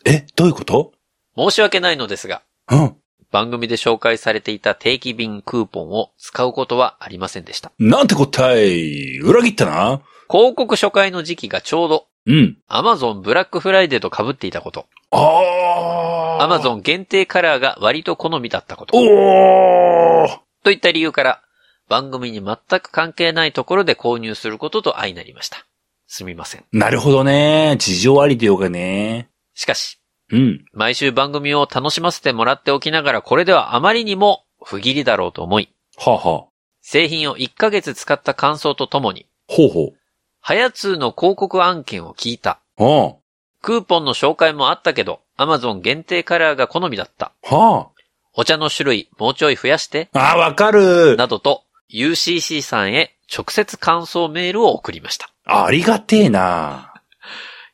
[0.04, 0.92] え、どういうこと？
[1.36, 2.96] 申し訳ないのですが、うん。
[3.30, 7.72] 番組で紹介されていた定期便クーポンを使うことはありませんでした。
[7.78, 9.18] なんてこったい。
[9.18, 10.02] 裏切ったな。
[10.28, 12.58] 広告初回の時期がちょうどうん。
[12.68, 14.86] Amazon ブラックフライデーと被っていたこと。
[15.12, 16.48] ああ。
[16.48, 18.96] Amazon 限定カラーが割と好みだったこと。
[18.96, 20.38] おー。
[20.64, 21.42] といった理由から、
[21.88, 25.66] 番組に全く関係ないところで購入することと相なりました。
[26.06, 26.64] すみません。
[26.72, 27.76] なるほどね。
[27.78, 29.28] 事情ありでようがね。
[29.54, 30.00] しかし、
[30.32, 30.64] うん。
[30.72, 36.48] 毎週番組を楽しませてもらっておきながらこれではあまりにも不義理だろうと思い、はあ、はあ。
[36.80, 39.92] 製品を1ヶ月使った感想とともに、ほうほ
[40.40, 42.60] はやつーの広告案件を聞いた。
[42.78, 42.84] う。
[42.84, 43.16] は
[43.60, 47.32] クーポンの紹介もあったけど、Amazon 限定カラーが好みだった。
[47.50, 47.88] あ。
[48.34, 50.36] はお茶の種類もうちょい増やして、あ。
[50.36, 51.16] わかる。
[51.16, 51.62] などと
[51.92, 55.30] UCC さんへ直接感想メールを送りました。
[55.44, 56.94] ありがてえな。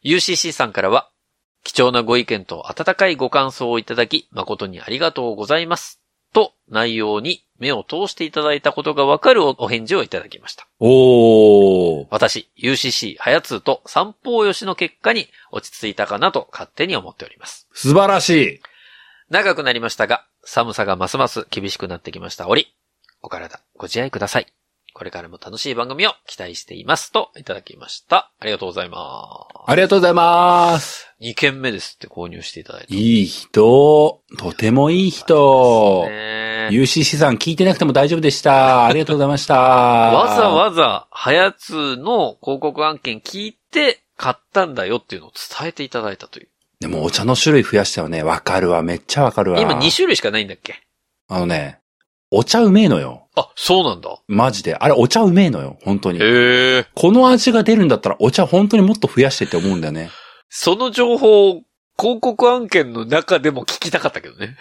[0.05, 1.11] UCC さんからは、
[1.63, 6.01] 貴重なご意見と温かいご感想をいただき、誠にありがとうございます。
[6.33, 10.67] と、内容に目を通していただいたことがわかるお返事をいただきました。
[10.79, 12.07] おー。
[12.11, 17.69] 私、UCC、はやつーと三方よしの結果に落ち着いたかなと勝手に思っております。
[17.73, 18.61] 素晴らしい。
[19.29, 22.75] 長くなりましたが、寒さがますます厳しくなってきました折、
[23.23, 24.47] お体ご自愛ください。
[24.93, 27.13] これからも楽しい番組を期待しています。
[27.13, 28.33] と、いただきました。
[28.41, 31.03] ありがとうございまありがとうございます。
[31.03, 31.15] す。
[31.21, 32.95] 2件目ですって購入していただいて。
[32.95, 34.23] いい人。
[34.39, 36.07] とてもいい人。
[36.09, 38.87] ね UCC さん聞いてなくても大丈夫でした。
[38.87, 39.55] ありがとうございました。
[39.61, 46.49] わざわざ、はやつの広告案件聞いて買ったんだよっていうのを伝えていただいたという。
[46.81, 48.23] でもお茶の種類増やしたよね。
[48.23, 48.83] わかるわ。
[48.83, 49.61] めっちゃわかるわ。
[49.61, 50.81] 今2種類しかないんだっけ？
[51.29, 51.79] あのね、
[52.31, 53.29] お茶うめえのよ。
[53.37, 54.19] あ、そうなんだ。
[54.29, 54.75] マジで。
[54.75, 55.79] あれ、お茶うめえのよ。
[55.85, 56.19] 本当に。
[56.19, 56.87] へえ。
[56.95, 60.11] この味が出るんだったら、お茶本当にもっと増やしてって思うんだよね。
[60.49, 61.63] その情報、
[62.01, 64.57] 広告案件の中でも聞きたかったけどね。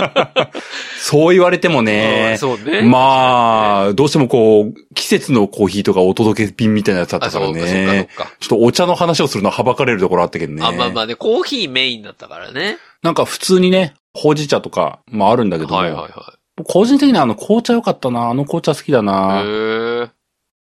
[0.98, 2.38] そう言われてもあねー。
[2.38, 2.82] そうね。
[2.82, 8.08] まあ、どうしてもこう、季節のコーヒーとかお届け便みたいなやつだっあ、たからね。
[8.40, 10.64] ちょっとお茶の話をするのはばかれるところあったけどね。
[10.64, 12.78] あ、まあまあね、コーヒーメインだったからね。
[13.02, 16.34] なんか普通にね、ほうじ茶とか、まああるんだけども、はいはいは
[16.64, 18.28] 個人的にはあの紅茶良かったな。
[18.30, 19.02] あの紅茶好きだい。
[19.02, 19.42] な。
[19.44, 20.08] へえ。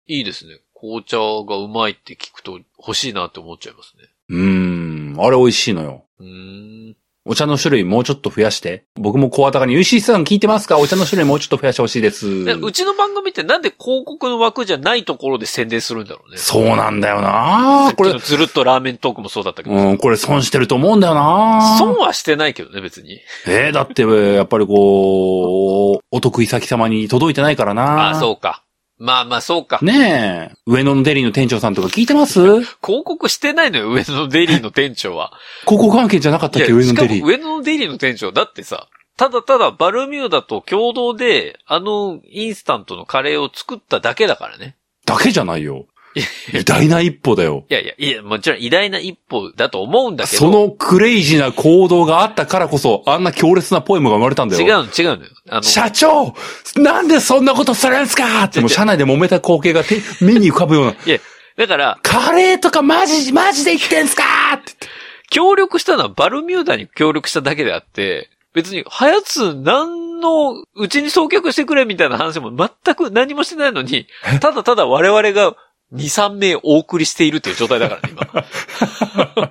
[0.06, 0.60] いいですね。
[0.74, 4.04] 紅茶がうまいって聞くと欲しいなって思っちゃいますね。
[4.30, 5.16] うーん。
[5.18, 6.04] あれ美味しいのよ。
[6.18, 6.96] うーん。
[7.26, 8.84] お茶の種類もうちょっと増やして。
[8.94, 12.44] 僕も小高に UC さん聞いてますかお茶の種類もうちょっと増やしてほしいです。
[12.44, 16.38] でうちの番組ってなんで広告の枠じゃないところで宣伝するんだろうね。
[16.38, 19.76] そうなんだよさなこれずるっとラーメントークもそうだったけど。
[19.76, 23.20] うん、これ損してると思うんだよな損はしてないけどね、別に。
[23.46, 28.64] えー、だって、やっぱりこう、お得意先様に届いてないからなあ、そうか。
[29.00, 29.78] まあまあ、そうか。
[29.82, 30.56] ねえ。
[30.66, 32.38] 上野のデリーの店長さんとか聞いてます？
[32.40, 35.32] 広告してないのよ、上野のデリーの店長は。
[35.62, 37.20] 広告関係じゃなかったっけ上野のデリー。
[37.22, 44.76] も上野のデリーの店長、だってさ、ただただバルミューダと共同で、あのインスタントのカレーを作っただけだからね。
[45.06, 45.86] だけじゃないよ。
[46.52, 47.64] 偉大な一歩だよ。
[47.70, 50.36] いやいや、いや、もちろん偉大な一歩だと思うんだけど。
[50.38, 54.62] そのクレイジーな行動があったからこそ、あんな強烈なポエムが生まれたんだよ。
[54.66, 55.30] 違うの、違うのよ。
[55.48, 56.34] あの、社長
[56.76, 58.44] なんでそんなことするんすか？
[58.44, 60.90] ってもう社内で揉めた光景が手 目に浮かぶような。
[61.06, 61.18] いや、
[61.56, 64.22] だから、カレーとかマジ、マジで言ってんすか？
[64.54, 64.86] って言って。
[65.30, 74.08] 協力したのはバルミューダに協力しただけであって、別に、はやつ、何の、うちに送客してくれみたいな話も全く何もしてないのに、
[74.40, 75.54] ただただ我々が
[75.92, 79.50] 2、3名お送りしているっていう状態だからね、今。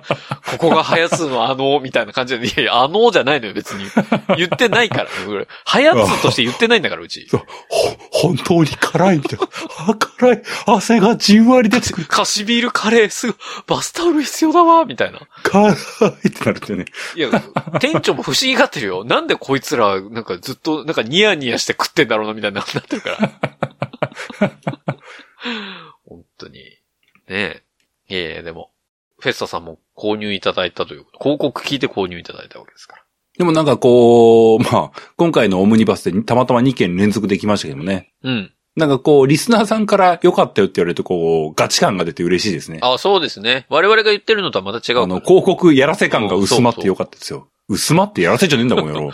[0.50, 3.84] ここがはやつのあの、みたいな感じで、いやいや、あのじゃないのよ、別に。
[4.36, 7.26] 言ってないからね、これはやつとして言ってないんだから、うち。
[7.28, 9.48] そうほ、本当に辛いみたいな。
[9.88, 10.42] あ、辛い。
[10.66, 12.06] 汗がじんわり出てくる。
[12.06, 13.36] カシビールカレーすぐ、
[13.66, 15.20] バスタオル必要だわ、みたいな。
[15.42, 16.86] 辛いってなるってね。
[17.16, 17.28] いや、
[17.80, 19.04] 店長も不思議がってるよ。
[19.04, 23.30] なんでこいつら、なんかずっと、なんかニヤニヤして食ってんだろうな、みたいな、なってるから。
[26.10, 26.54] 本当に。
[26.54, 26.80] ね
[27.28, 27.62] え。
[28.08, 28.70] いやいや、でも、
[29.20, 31.18] フェスタさんも購入いただいたということ。
[31.20, 33.02] 広告聞いて購入いただいたわけですから。
[33.38, 38.12] でもなんかこう、まあ、今回のオムニバスでたまたま2件連続できましたけどもね。
[38.24, 38.52] うん。
[38.76, 42.80] なんかこう、リスナーさんから良かったよって言われるとこう、ガチ感が出て嬉しいですね。
[42.82, 43.66] あ、そうですね。
[43.68, 45.02] 我々が言ってるのとはまた違うから。
[45.02, 47.48] あの、広告やらせ感が薄まって良かったですよ。
[47.68, 49.12] 薄まってやらせじゃねえんだもん、やろ。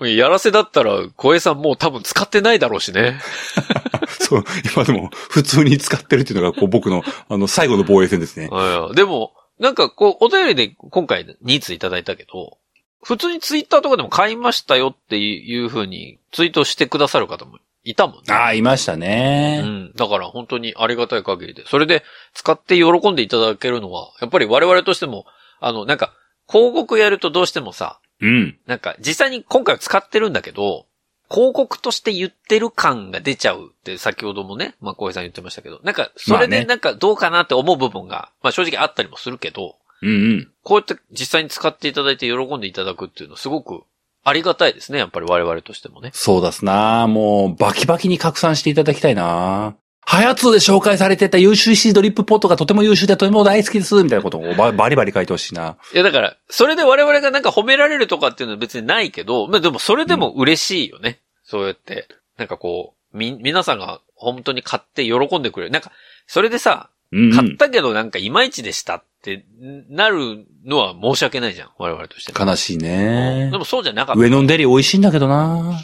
[0.00, 3.20] やらせだったら、小江さんもう多分使ってないだろうしね。
[4.20, 8.48] そう、今でも普通に使ってるっていうのが、こう僕の、あの、最後の防衛戦ですね。
[8.48, 12.58] はいでも、なんかこう、お便りで今回2通いただいたけど、
[13.02, 18.22] 普通にツイッターとかでも買いましたよっていう風にツイートしてくださる方もいたもんね。
[18.28, 19.62] ああ、いましたうね。
[19.62, 19.92] ん。
[19.94, 21.64] だから本当にありがたい限りで。
[21.66, 22.04] それで
[22.34, 25.26] 使って喜んでいただけるのは、やっぱり我々としても、
[25.60, 26.12] あの、なんか、
[26.48, 28.58] 広告やるとどうしてもさ、うん。
[28.66, 30.86] なんか実際に今回は使ってるんだけど、
[31.30, 40.48] 広告として言ってる感が出ちゃうって先ほどもね、まあ小平さん言ってましたけど、なんかそれでなんかどうかなって思う部分が、まあ正直あったりもするけど、うんうん。
[40.62, 43.82] こうやって実際に使っていただいて喜んでいただくっていうのはすごく
[44.24, 46.10] ありがたいですね、やっぱり我々としてもね。
[46.12, 49.76] そうだすなもう、バキバキに拡散していただきたいな
[50.10, 55.76] ハヤツーで紹介されてた優秀 C ドリップポットがとても優秀でとても大好きです、みたいなことをババリバリ書いてほしいな。
[55.92, 61.20] いやだから、それで我々がなんか褒められるとかっていうのは別にないけど、まあでもそれでも嬉しいよね。
[61.44, 62.08] そうやって。
[62.38, 65.72] なんかこう、み、皆さんが本当に買って喜んでくれる。
[65.72, 65.92] なんか、
[66.26, 67.32] それでさ、うん、うん。
[67.34, 69.02] 買ったけどなんかいまいちでしたっ
[69.36, 69.44] て
[69.88, 71.70] なるのは申し訳ないじゃん。
[71.78, 72.32] 我々として。
[72.38, 73.58] 悲しいねで。
[73.58, 74.20] もそうじゃなかった。
[74.20, 75.80] 上野のデリ美味しいんだけどな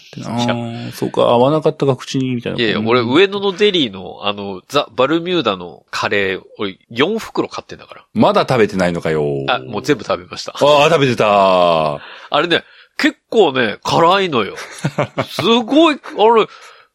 [0.92, 2.58] そうか、合わなかったか口に、みたいな。
[2.58, 9.44] いやいや、俺、上野のデリーの、あの、ザ・バルミューダのカレー、俺、4袋買ってんだかまだ食べてないのかよ。
[9.46, 9.56] ら。
[9.56, 10.52] あ、もう全部食べました。
[10.52, 11.94] ああ、食べてた。
[11.94, 12.00] あ
[12.40, 12.62] れね、
[12.96, 14.54] 結構ね、辛いのよ。
[15.28, 15.98] すごい、あ
[16.36, 16.46] れ、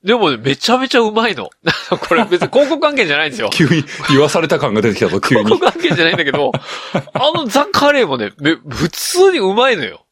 [0.04, 1.50] でもね、めちゃめちゃうまいの。
[2.08, 3.50] これ別に広告関係じゃないんですよ。
[3.54, 5.43] 急に言わされた感が出てきたぞ、急に。
[5.43, 6.52] 広告関係じゃないんだけど、
[6.93, 10.06] あのザ・カレーもね、め普通にうまいのよ。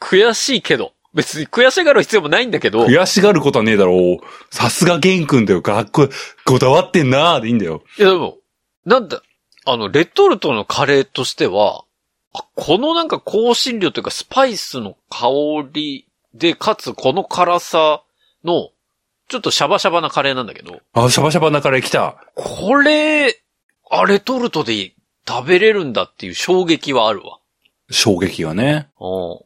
[0.00, 0.92] 悔しいけど。
[1.14, 4.54] 別に悔しがる必要もないんだけど、い悔しがることはねえだろう。
[4.54, 5.62] さすがゲン君だよ。
[5.62, 6.08] かっこいい。
[6.44, 7.84] こだわってんなーでいいんだよ。
[7.98, 8.38] やでも、
[8.84, 9.22] なんだ、
[9.64, 11.84] あの、レトルトのカレーとしては、
[12.34, 15.28] あこのなんか香辛料というかスパイスの香
[15.72, 18.02] りで、かつこの辛さ
[18.42, 18.70] の、
[19.28, 22.16] ちょっとシャバシャバなカレーなんだけど、あ、シャバシャバなカレー来た。
[22.34, 23.40] これ、
[23.90, 24.94] あ、レトルトで
[25.26, 27.38] 食べれるんだっていう衝撃はあるわ。
[27.90, 28.88] 衝撃がね。
[29.00, 29.44] うん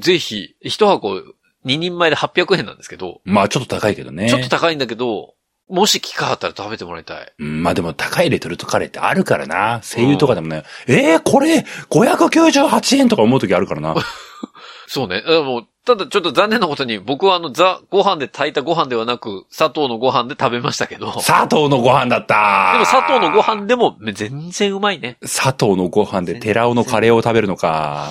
[0.00, 1.22] ぜひ、一箱
[1.64, 4.28] 2人前で800円なんですけど、まあちょっと高いけどね。
[4.28, 5.34] ちょっと高いんだけど、
[5.70, 7.32] もし機会あったら食べてもらいたい。
[7.38, 9.80] うんまあでも高いレトルトカレーってあるからな。
[9.82, 13.94] 声優とかでもね、えー、これ598円とか思う時あるからな。
[14.92, 15.22] そうね。
[15.22, 25.16] でも、ただちょっと残念なことに、僕はあの、ザ、ご飯で炊いたご飯ではなく、砂糖のご飯で食べましたけど、でも砂糖のご飯だった砂糖のご飯でも全然うまいね。
[25.22, 28.10] 砂糖のご飯で寺尾のカレーを食べるのか。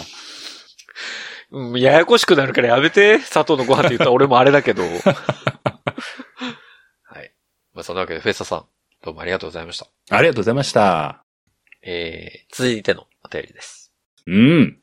[1.51, 3.19] うん、ややこしくなるからやめて。
[3.19, 4.84] 砂糖のご飯って言ったら俺もあれだけど。
[4.88, 4.89] は
[7.19, 7.34] い。
[7.73, 8.65] まあ、そんなわけで、フェスタさん、
[9.03, 9.88] どうもありがとうございました。
[10.11, 11.25] ありがとうございました。
[11.84, 13.91] えー、続いてのお便りです。
[14.27, 14.80] うん。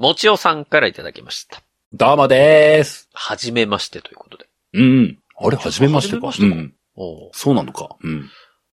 [0.00, 1.60] もちおさんからいただきました。
[1.92, 3.10] どうもでーす。
[3.12, 4.46] はじめましてということで。
[4.72, 5.18] うん。
[5.38, 6.28] あれ、はじめましてか？
[6.28, 6.72] はじめましてか？
[6.96, 7.30] うん。
[7.32, 7.96] そうなのか？
[8.02, 8.30] うん。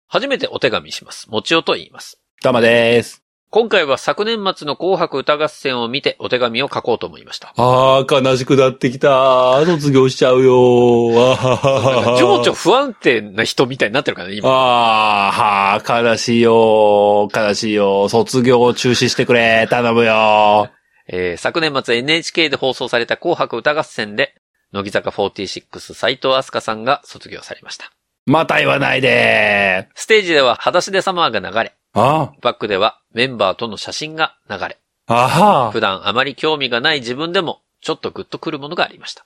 [0.07, 1.29] 初めてお手紙します。
[1.29, 2.21] もちおと言います。
[2.45, 3.25] どうもでーす。
[3.51, 7.53] 今回は昨年末の紅白歌合戦を見てお手紙を書こうと思いました。
[7.57, 9.65] あー、悲しくなってきた。
[9.67, 11.19] 卒業しちゃうよー。
[11.19, 11.35] あ
[12.15, 14.49] は情緒不安定な人みたいになってるからね、今。
[14.49, 17.47] あー、はー、悲しいよー。
[17.49, 18.09] 悲しいよー。
[18.11, 19.67] 卒業を中止してくれ。
[19.69, 20.76] 頼むよー。
[21.09, 24.35] えー昨年末 NHK で放送された紅白歌合戦で、
[24.73, 27.93] 乃木坂46斎藤飛鳥さんが卒業されました。
[28.27, 29.93] また言わないでー。
[29.95, 39.25] ステージでは裸足でサマーが流れ、あバックではメンバーとの写真が流れ、あは普段あまり興味がない自分でも、ちょっとグッとくるものがありました。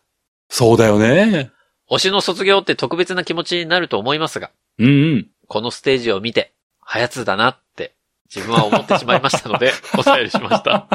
[0.49, 1.51] そうだよね。
[1.91, 5.27] 推しの卒業って特別な気持ちになると思いますが、うんうん。
[5.49, 7.70] このステージを見て、はやつだなって、
[8.35, 10.87] 自分は思ってしまいましたので、お便りしました。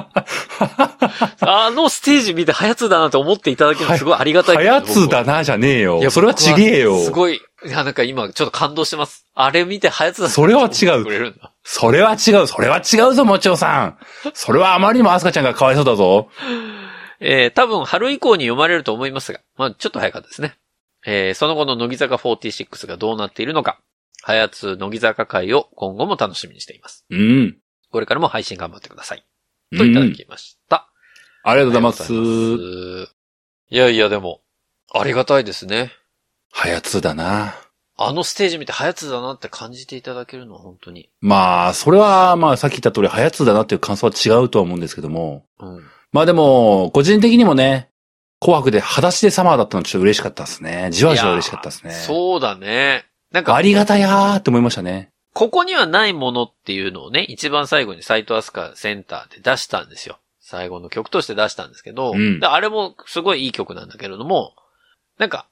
[1.42, 6.04] あのステージ見て、はやつだなって思っていただけるのすごいありがたいはやつだなじゃねえよい。
[6.04, 6.98] やそれはちげえよ。
[6.98, 9.26] すごい、いや、なんか今ちょっと感動してます。
[9.36, 10.72] あれ見て、はやつだそれは違う。
[11.64, 12.48] それは違う。
[12.48, 13.98] それは違うぞ、もちおさん。
[14.34, 16.30] それはあまりにもアスカちゃんがかわいそうだぞ。
[17.20, 20.56] えー、多分春以降に読まれると思いますが、まあちょっと早かったですね。
[21.06, 23.80] えー、その後の乃木坂46がどうなっているのか、
[24.28, 27.06] はやつ乃木坂会を今後も楽しみにしています。
[27.12, 27.58] うん。
[27.92, 29.24] これからも配信頑張ってください。
[29.72, 30.90] うんといただきました。
[31.44, 32.04] ありがとうございます。
[32.04, 33.14] ありがとうございます
[33.70, 34.42] いやいや、でも、
[34.92, 35.92] ありがたいですね。
[36.52, 37.54] はやつだな。
[37.98, 41.12] あのステージ見て、はやつだなって感じていただけるのは本当に。
[41.22, 45.46] まあ、それは、まあ、さっき言った通り、はやつだなっていう感想は違うとは思うんですけども。
[45.60, 45.84] うん。
[46.12, 47.90] まあでも、個人的にもね、
[48.40, 50.90] 紅白で裸足でサマーだったのちょっと嬉しかったですね。
[50.92, 51.92] じわじわ嬉しかったですね。
[51.92, 53.06] そうだね。
[53.36, 55.10] なんかあ、りがたやーって思いましたね。
[55.34, 60.20] ここにはないものっていうのをね、一番最後に斎藤飛鳥センターで出したんですよ。
[60.40, 64.54] 最後の曲として出したんですけど、うんであれもすごいいい曲なんだけれども、
[65.18, 65.50] なんか、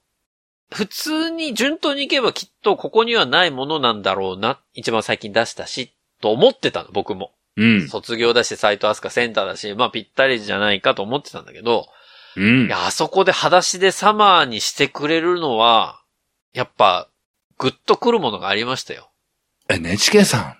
[0.72, 7.32] 普通に順当にいけばきっとここにはないものなんだろうな、一番最近出したし、と思ってたの、僕も。
[7.58, 7.88] うん。
[7.88, 11.86] 卒業だし、斎藤飛鳥センターだし、まあぴったりじゃないかと思ってたんだけど、
[12.34, 12.70] うんい。
[12.70, 16.00] や、あそこで裸足でサマーにしてくれるのは、
[16.54, 17.10] やっぱ、
[17.64, 19.10] ぐっと来るものがありましたよ。
[19.70, 20.58] NHK さ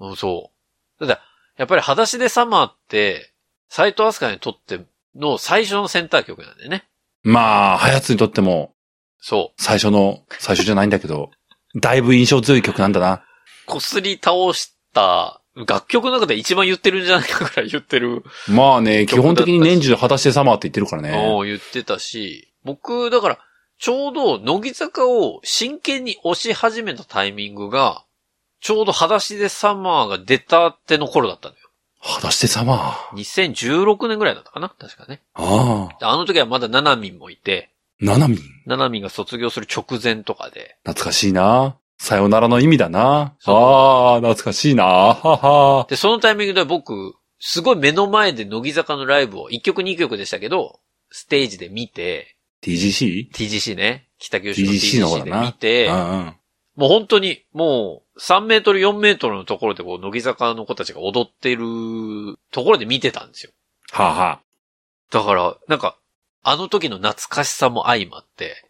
[0.00, 0.04] ん。
[0.04, 0.52] うん、そ
[0.96, 0.98] う。
[1.00, 1.20] ただ、
[1.56, 3.32] やっぱり裸足でサマーって、
[3.68, 4.86] 斎藤飛鳥にとって
[5.16, 6.84] の最初のセンター曲なんだよね。
[7.24, 8.72] まあ、はやつにとっても、
[9.18, 11.32] そ最初の、最初じゃないんだけど、
[11.74, 13.14] だいぶ印象強い曲なんだな。
[13.14, 13.20] う。
[13.66, 21.10] こすり倒した、楽曲の中で一番言ってるんじゃないかぐらい言ってる、まあね、基本的に年中裸足でサマーって言ってるからね。
[21.10, 23.38] のを言ってたし、僕、だから、
[23.78, 28.04] ちょうど、乃木坂を真剣に押し始めたタイミングが、
[28.60, 31.60] ちょうど裸足でサマーが出たっての頃だったのよ。
[32.00, 34.68] 裸足でサマー？2016年ぐらいだったかな？
[34.68, 35.20] 確かね。
[35.34, 35.98] ああ。
[35.98, 37.70] であの時はまだナナミンもいて、
[38.00, 38.38] ななみん。
[38.66, 41.76] ナナミンが卒業する直前とかで、懐かしいな。
[41.98, 43.34] さよならの意味だな。
[43.44, 44.84] ああ、懐かしいな。
[44.84, 45.86] はは。
[45.88, 52.33] で、そのタイミングで僕、すごい目の前で乃木坂のライブを、1曲2曲でしたけど、ステージで見て、
[52.64, 53.30] TGC?
[53.30, 55.46] TGC ね、北九州の TGC ので。
[55.46, 56.36] 見て、うんうん。
[56.76, 61.62] もう本当に、もう、3メートル、4メートルのところでこう、乃木坂の子たちが踊ってる
[62.50, 63.52] ところで見てたんですよ。
[63.92, 64.40] はあ、は
[65.10, 65.96] だから、なんか、
[66.42, 68.68] あの時の懐かしさも相まって、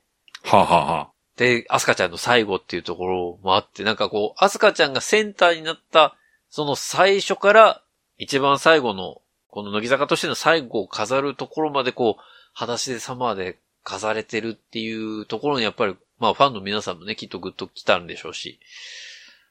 [0.51, 1.09] あ、はあ、はあ、はあ。
[1.37, 6.17] で、アスカちゃんの最後っていうところもあって、なんかこう、アスカちゃんがセンターになった、
[6.51, 7.83] その最初から
[8.19, 12.23] 一番最後の、この乃木坂としての最後を飾るところまでこう、
[12.53, 18.59] 裸足でサマーで飾れてるっていうところにやっぱり、まあファンの皆さんもね、きっとグッと来たんでしょうし、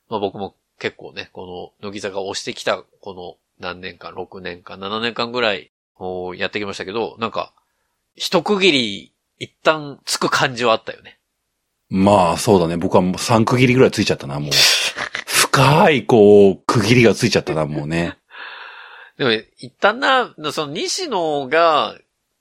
[0.09, 5.71] まあ僕も結構ね、この乃木坂を押してきた、この何年間、6年間、7年間ぐらい、
[6.35, 7.53] やってきましたけど、なんか、
[8.15, 11.19] 一区切り、一旦つく感じはあったよね。
[11.89, 12.77] まあ、そうだね。
[12.77, 14.49] 僕はもう3区切りぐらいついちゃったな、もう。
[15.27, 18.17] 深い、こう、区切りがついちゃったな、もうね。
[19.17, 21.95] でも、一旦な、その西野が、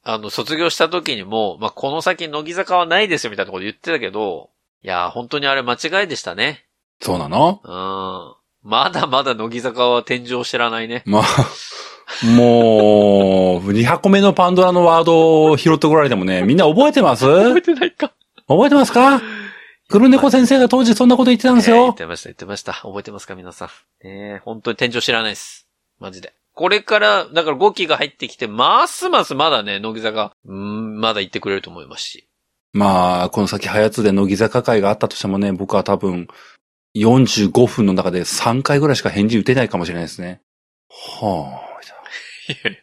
[0.05, 4.51] あの、卒業した時にも、まあ、この先乃木坂はないですよみたいなこと言ってたけど、
[4.83, 6.65] いやー、本当にあれ間違いでしたね。
[7.01, 7.61] そうなの？
[7.65, 8.71] うん。
[8.71, 11.03] まだまだ乃木坂は天井を知らないね。
[11.07, 11.23] まあ、
[12.27, 17.25] もう、2箱目のパンドラのワードを拾ってこられてもね、みんな覚えてます？
[17.25, 18.13] 覚えてないか。
[18.49, 19.21] 覚えてますか？
[19.89, 21.93] 黒猫先生が当時そんなこと言ってたんですえー言っよ。
[21.93, 22.73] てました、言ってました。
[22.73, 23.69] 覚えてますか、皆さん。
[24.05, 25.69] ねえ本当に天井知らないです。
[26.01, 26.33] マジで。
[26.55, 32.29] これから、だから5期が入ってきて、ますますまだね、乃木坂、うーん、まだ行ってくれると思いますし。
[32.73, 36.29] まあ、この先、ハヤツで乃木坂会があったとしてもね、僕は多分、
[36.97, 40.43] 45分の中で3回ぐらいしか返事打てないかもしれないですね。
[40.91, 42.79] はあ、みたいないやいや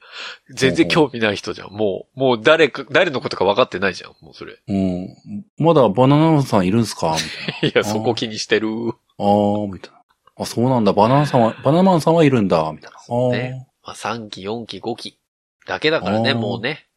[0.56, 1.72] 全然興味ない人じゃん。
[1.72, 4.14] もう、もう誰か、誰のことか分かってないじゃん。
[4.22, 4.58] もうそれ。
[4.68, 5.16] うん。
[5.60, 7.16] まだバナナマンさんいるんすか？
[7.16, 8.68] みたい いや、そこ気にしてる。
[8.70, 8.92] な。
[8.92, 9.99] ああ、みたいな。
[10.40, 10.94] あ、そうなんだ。
[10.94, 12.72] バナナさんは、バナナマンさんはいるんだ。
[12.72, 12.98] みたいな。
[12.98, 15.20] あそうねまあ、3期、4期、5期。
[15.68, 16.88] だけだからね、もうね。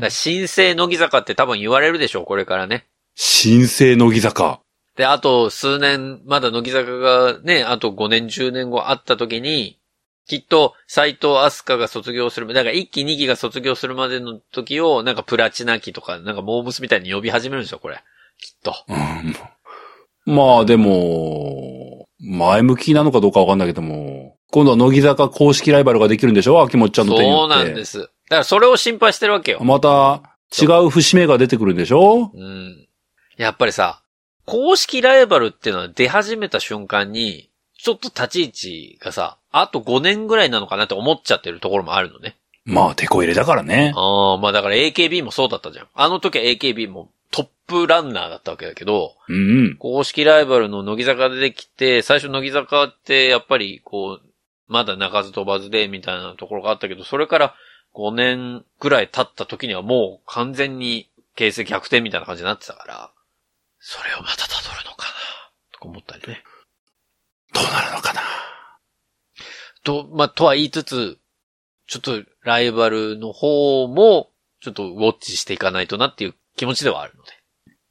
[0.00, 2.86] だ新生乃木坂って多分言われるでしょう、これからね。
[3.14, 4.60] 新生乃木坂。
[4.96, 9.78] で、あと数年、まだ乃木坂がね、あと5年、10年後あった時に、
[10.26, 18.02] きっと、斎藤飛鳥が卒業する、だから1期2期が卒業するまでの時を、なんかプラチナ期とか、なんかモームスみたいに呼び始めるんですよ、これ。
[18.38, 18.74] きっと。
[18.88, 19.36] うん
[20.26, 26.62] まあでも、前向きなのかどうかわかんないけども、今度は乃木坂公式ライバルができるんでしょ？
[26.62, 27.54] 秋元ちゃんの手によって。
[27.54, 27.98] そうなんです。
[27.98, 29.60] だからそれを心配してるわけよ。
[29.62, 30.22] また、
[30.56, 32.30] 違う節目が出てくるんでしょ？
[32.32, 32.86] うん。
[33.36, 34.02] やっぱりさ、
[34.46, 42.36] 公式ライバルっていうのは出始めた瞬間に、ちょっと立ち位置がさ、あと5年ぐらいなのかなって思っちゃってるところもあるのね。
[42.64, 43.92] まあ、手こ入れだからね。
[43.94, 45.86] ああ、まあだから AKB もそうだったじゃん。
[45.92, 49.76] あの時は AKB もトップランナーだったわけだけど、うんうん。
[49.76, 54.26] 公式ライバルの乃木坂でできて、最初乃木坂ってやっぱりこう、
[54.68, 57.56] まだ鳴かず飛ばずでみたいなところがあったけど、それから
[57.92, 63.10] 5年ぐらい経った時にはもう完全に形勢逆転みたいな感じになってたから、
[63.80, 65.12] それをまた辿るのかな、
[65.72, 66.44] とか思ったりね。
[67.52, 68.20] どうなるのかな
[69.82, 71.18] と、まあ、とは言いつつ、
[71.88, 74.30] ちょっとライバルの方も、
[74.60, 77.32] ちょっとウォッチしていかないとなっていう気持ちではあるので。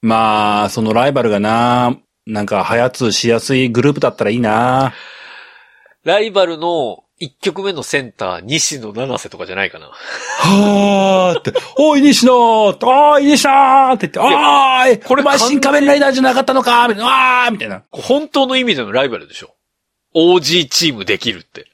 [0.01, 4.93] まあ、そのライバルがな、なんか、早つしやすいグループだったらいいな。
[6.03, 9.87] ライバルの1曲目のセンター、西野七瀬とかじゃないかな。
[9.87, 17.83] はーって、おい、西野おーい、西野って言って、おーい、これお前新仮面ライダーじゃなかったのかみたいな、わーみたいな。
[17.91, 19.55] 本当の意味でのライバルでしょ。
[20.15, 21.67] OG チームできるって。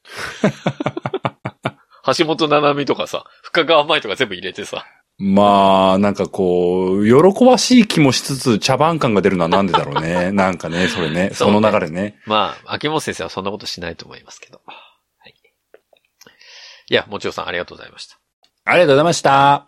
[2.17, 4.85] 橋本七海とかさ、深川舞とか全部入れてさ。
[5.21, 10.31] まあ、なんかこう、喜ばしい気もしつつ茶番感が出るのはなんでだろうね。
[10.33, 11.31] なんかね、それね。
[11.33, 12.21] その流れね。
[12.25, 14.61] まあ、秋元先生はそんなことしないと思いますけど。
[14.65, 15.35] はい。
[16.89, 18.17] いや、もちろさんありがとうございました。
[18.63, 19.67] ありがとうございました。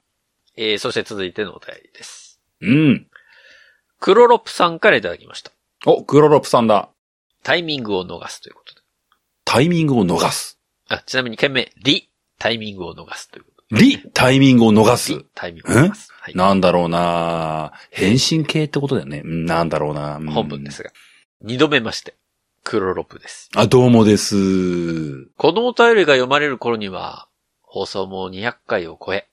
[0.55, 2.39] えー、そして続いてのお便りです。
[2.61, 3.07] うん。
[3.99, 5.51] クロロップさんからいただきました。
[5.85, 6.89] お、クロロップさんだ。
[7.43, 8.81] タイミングを逃すということで。
[9.43, 10.59] タイミングを逃す。
[10.87, 14.97] あ、ちなみに件名、リ、タイミングを逃すということリ、タイミングを逃で。
[14.97, 16.11] すリ。、タイミングを逃す。
[16.13, 16.35] はい。
[16.35, 19.21] なんだろうな変身系ってことだよね。
[19.23, 20.91] うんなんだろうなうん本文ですが。
[21.41, 22.15] 二度目まして、
[22.63, 23.49] クロロップです。
[23.55, 25.25] あ、どうもです。
[25.37, 27.27] このお便りが読まれる頃には、
[27.61, 29.27] 放送も200回を超え、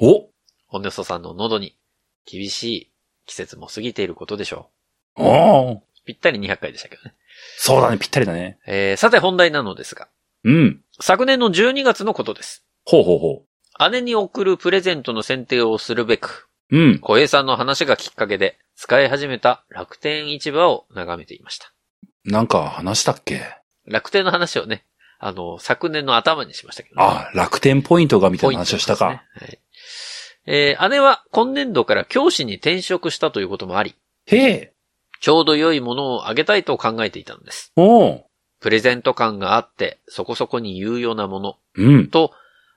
[0.00, 0.28] お？
[0.66, 1.76] ホネソさんの喉に
[2.24, 2.92] 厳しい
[3.26, 4.70] 季節も過ぎていることでしょ
[5.16, 5.82] おーう。
[6.06, 7.14] ぴったり200回でしたけどね。
[7.58, 8.58] そうだね、ぴったりだね。
[8.66, 10.08] えー、さて本題なのですが、
[10.44, 10.80] うん。
[11.00, 12.64] 昨年の12月のことです。
[12.84, 13.42] ほうほうほ
[13.90, 16.78] 姉に送るプレゼントの選定をするべく、う。
[16.78, 16.98] うん。
[17.00, 21.72] 小平さんの話がきっかけで使い始めた楽天市場を眺めていました。
[22.24, 23.42] なんか話したっけ？
[23.86, 24.84] 楽天の話をね、
[25.18, 27.02] あの、昨年の頭にしましたけど、ね。
[27.02, 29.10] あ、楽天ポイントがみたいな話をしたか。
[29.10, 29.58] ねはい。
[30.46, 33.94] えー姉は今年度から教師に転職したということもあり、
[34.26, 34.72] へえ。
[35.20, 37.72] ちょうど良いものをあげたいと考えていたのです。
[37.76, 38.24] おう。
[38.60, 42.08] プレゼント感があって、そこそこに有用なもの、うん。
[42.08, 42.32] と、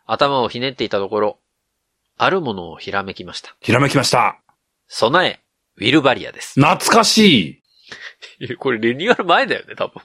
[0.06, 1.39] 頭をひねっていたところ、
[2.18, 3.56] あるものをひらめきました。
[3.62, 4.39] ひらめきました。
[4.88, 5.39] 備え、
[5.78, 6.60] ウィルバリアです。
[6.60, 7.62] 懐かし
[8.39, 8.56] い。
[8.58, 10.01] これリニューアル前だよね、多分。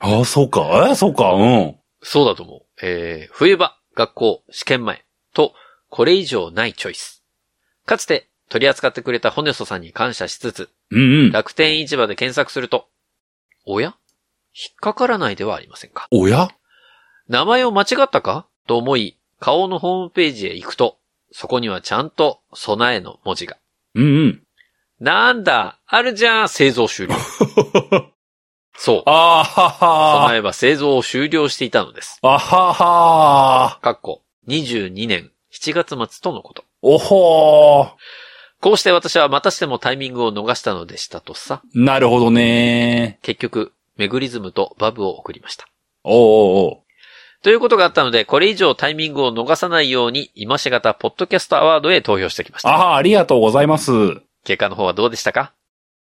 [0.00, 0.60] ああ、そうか。
[0.88, 1.32] えーそうか。
[1.32, 1.76] うん。
[2.02, 2.62] そうだと思う。
[2.82, 5.54] えー、冬場、学校、試験前、と、
[5.88, 7.22] これ以上ないチョイス。
[7.86, 11.32] かつて取り扱ってくれたホネソさんに感謝しつつ、うんうん。
[11.32, 12.88] 楽天市場で検索すると、
[13.64, 13.94] おや？
[14.54, 16.06] 引っかからないではありませんか？
[16.10, 16.48] おや？
[17.28, 18.46] 名前を間違ったか？
[18.66, 20.96] と思い、顔のホームページへ行くと、
[21.30, 23.58] そこにはちゃんと備えの文字が。
[23.94, 24.42] うんうん。
[25.00, 27.14] なんだ、あるじゃん、製造終了。
[28.74, 29.02] そう。
[29.04, 32.20] あーはは備えは製造を終了していたのです。
[32.22, 36.64] あははかっこ、22年7月末とのこと。
[36.80, 37.88] おほー。
[38.62, 41.60] こうして私はまたしてもタイミングを逃したのでしたとさ。
[41.74, 45.68] なるほどね結局、メグリズムとバブを送りました。
[46.02, 46.83] おうおうおう
[47.44, 52.70] ということがあったので、これ以上タイミングを逃さないように、今しがたポッドキャストアワードへ投票してきました。
[52.70, 53.92] ああ、ありがとうございます。
[54.44, 55.52] 結果の方はどうでしたか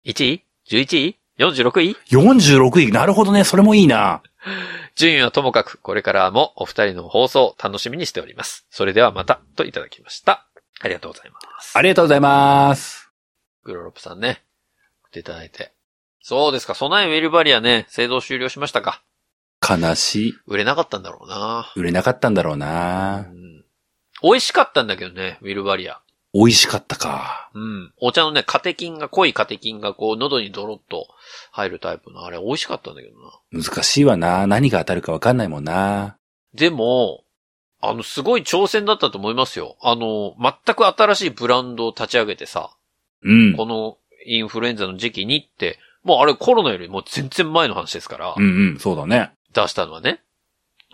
[0.06, 2.92] ?1 位 ?11 位 ?46 位？46位。
[2.92, 3.44] なるほどね。
[3.44, 4.22] それもいいな。
[4.94, 8.68] 順位はともかく、これからもお二人の放送を楽しみにしております。
[8.70, 10.46] それではまた、といただきました。
[10.80, 11.76] ありがとうございます。
[11.76, 13.10] ありがとうございます。
[13.64, 14.44] グロロップさんね。
[15.06, 15.72] 送っていただいて。
[16.22, 19.02] そうですか、備えウェルバリアね、製造終了しましたか。
[19.68, 20.34] 悲しい。
[20.48, 21.72] 売れなかったんだろうな。
[21.76, 23.18] 売れなかったんだろううな。
[23.22, 23.64] ん、
[24.24, 26.02] 美味しかったんだけどね、ウィルバリア。
[26.34, 27.50] 美味しかったか。
[27.54, 27.94] うん。
[28.00, 31.08] お茶のね、カテキンが、濃いカテキンがこう、喉にドロッと
[31.52, 33.64] 入るタイプの、あれ美味しかったんだけどな。
[33.64, 34.48] 難しいわな。
[34.48, 36.16] 何が当たるかわかんないもんな。
[36.54, 37.24] でも、
[37.82, 39.76] あの、すごい挑戦だったと思いますよ。
[39.82, 42.72] あの、全く新しいブランドを立ち上げてさ、
[43.24, 43.56] うん。
[43.58, 49.32] このインフルエンザの時期にって、もうあれコロナよりも全然前の話ですから、うんうん、そうだね。
[49.54, 50.22] 出したのはね。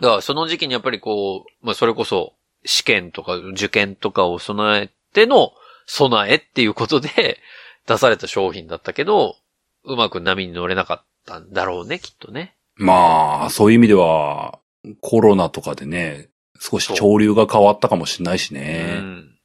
[0.00, 2.34] だからその時期にやっぱりこう、まあそれこそ
[2.64, 5.52] 試験とか受験とかを備えての
[5.86, 7.38] 備えっていうことで
[7.86, 9.36] 出された商品だったけど、
[9.84, 12.54] うまく波に乗れなかったんだろうね、きっとね。
[12.76, 14.58] まあ、そういう意味では、
[15.00, 16.28] コロナとかでね、
[16.60, 18.98] 少し潮流が変わったかもしれないしうね。
[18.98, 19.38] ん。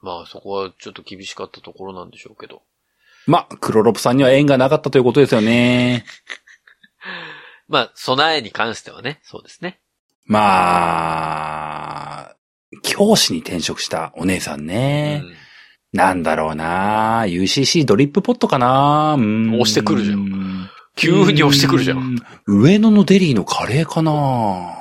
[0.00, 2.62] まあそこはちょっと厳しかったところなんでしょうけど。
[3.26, 6.04] まあ、クロロプさんには縁がなかったということですよね。
[7.68, 9.80] まあ、備えに関してはね、そうですね。
[10.24, 10.40] ま
[12.30, 12.36] あ、
[12.82, 15.22] 教師に転職したお姉さんね。
[15.24, 15.34] うん
[15.92, 22.14] なんだろうな UCC ドリップポットかなうん押してくるじゃん急に押してくるじゃん。
[22.14, 22.22] ん。
[22.46, 24.76] 上野のデリーのカレーかな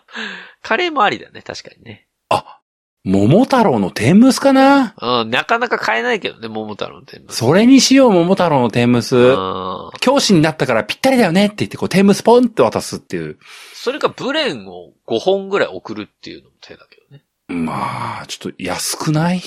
[0.62, 2.06] カレーもありだね、確かにね。
[2.28, 2.60] あ、
[3.04, 4.94] 桃太郎の天むすかな？
[5.00, 7.36] うん、なかなか買えないけどね、桃太郎の天むす。
[7.36, 9.14] それにしよう、桃太郎の天むす。
[9.16, 13.38] うん教師になったからぴったりだよねって言って、こう、天むすポンって渡すっていう。
[13.74, 17.24] それかブレンを5本ぐらい送るっていうのも手だけどね。
[17.48, 19.42] まあ、ちょっと安くない？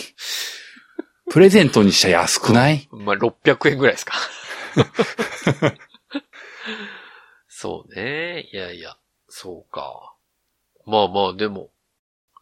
[1.32, 2.88] プレゼントにしちゃ安くない？
[2.94, 4.14] まあ、600円ぐらいですか。
[7.50, 8.48] そうね。
[8.54, 8.96] いやいや、
[9.28, 10.14] そうか。
[10.86, 11.70] まあまあ、でも、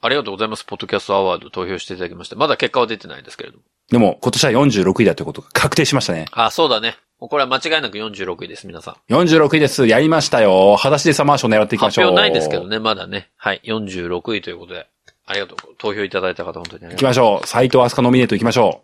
[0.02, 0.66] ありがとうございます。
[0.66, 2.36] ポッドキャストアワード投票していただきまして。
[2.36, 3.64] まだ結果は出てないですけれども。
[3.89, 6.26] でも、今年は46位だということが確定しましたね。
[6.32, 6.98] あ、そうだね。
[7.20, 9.14] もうこれは間違いなく46位です、皆さん。
[9.14, 9.88] 46位です。
[9.88, 10.76] やりましたよ。
[10.76, 12.06] 裸足でサマーショー狙っていきましょう。
[12.06, 12.68] 発表ないですけど。
[12.68, 13.30] ね、まだね。
[13.38, 14.88] はい、46位ということで。
[15.26, 15.76] ありがとう。
[15.78, 16.98] 投票いただいた方、本当にあり行がとう。
[16.98, 17.48] きましょう。
[17.48, 18.84] 斎藤飛鳥ノミネート行きましょ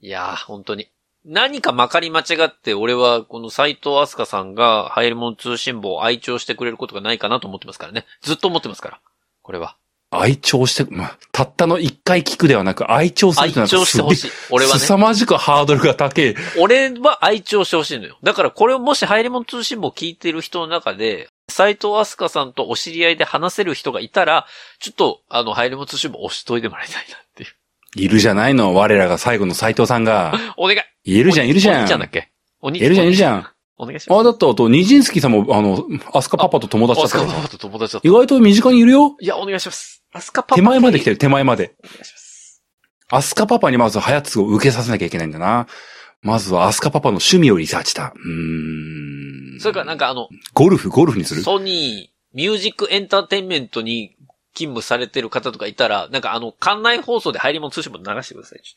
[0.00, 0.88] いやー、本当に。
[1.24, 8.06] 何かまかり間違って、俺は、この斎藤飛鳥さんが、ハイレモン通信簿を愛聴してくれることがないかなと思ってますからね。
[8.22, 9.00] ずっと思ってますから。
[9.42, 9.76] これは。
[10.12, 10.16] う。
[10.16, 14.30] 愛聴して、まあ、たったの一回聞くではなく、愛聴する愛ってなんか聴してほしい。
[14.50, 14.78] 俺はね。
[14.78, 16.34] 凄まじくハードルが高い。
[16.58, 18.18] 俺は愛聴してほしいのよ。
[18.22, 24.46] だからこれをもしハイレモン通信簿を聞いてる人の中で、斎藤飛鳥さんとお知り合いで話せる人がいたら、
[24.78, 27.50] ちょっと、あの、ハイレモン通信簿押しといてもらいたいなっていう。
[27.96, 28.74] いるじゃないの？
[28.74, 30.34] 我らが最後の斎藤さんが。
[30.56, 30.80] お願い。
[31.04, 31.76] いるじゃん、いるじゃん。
[31.80, 32.30] お兄ちゃんだっけ？
[32.60, 33.48] お兄いるじゃん、いるじゃん。
[33.76, 34.20] お願いします。
[34.20, 35.84] あ、だって、あと、ニジンスキーさんも、あの、
[36.14, 38.08] アスカパパと友達だったアスカパパと友達だった。
[38.08, 39.16] 意外と身近にいるよ。
[39.20, 40.01] いや、お願いします。
[40.12, 40.56] アスカパパ。
[40.56, 41.74] 手前まで来てる、手前まで。
[41.82, 42.62] お願いします。
[43.10, 45.66] アスカパパにまずハヤツを受けさせなきゃいけないんだな。
[46.22, 48.12] まずはアスカパパの趣味をリサーチだ。
[48.14, 49.60] うーん。
[49.60, 51.42] それからなんかあの、ゴルフ、ゴルフにする？
[51.42, 54.16] ソニー、ミュージックエンターテインメントに
[54.54, 58.60] 勤務されてる方とかいたら、なんかあの、館内放送で入り物通信も流してください。
[58.62, 58.76] ち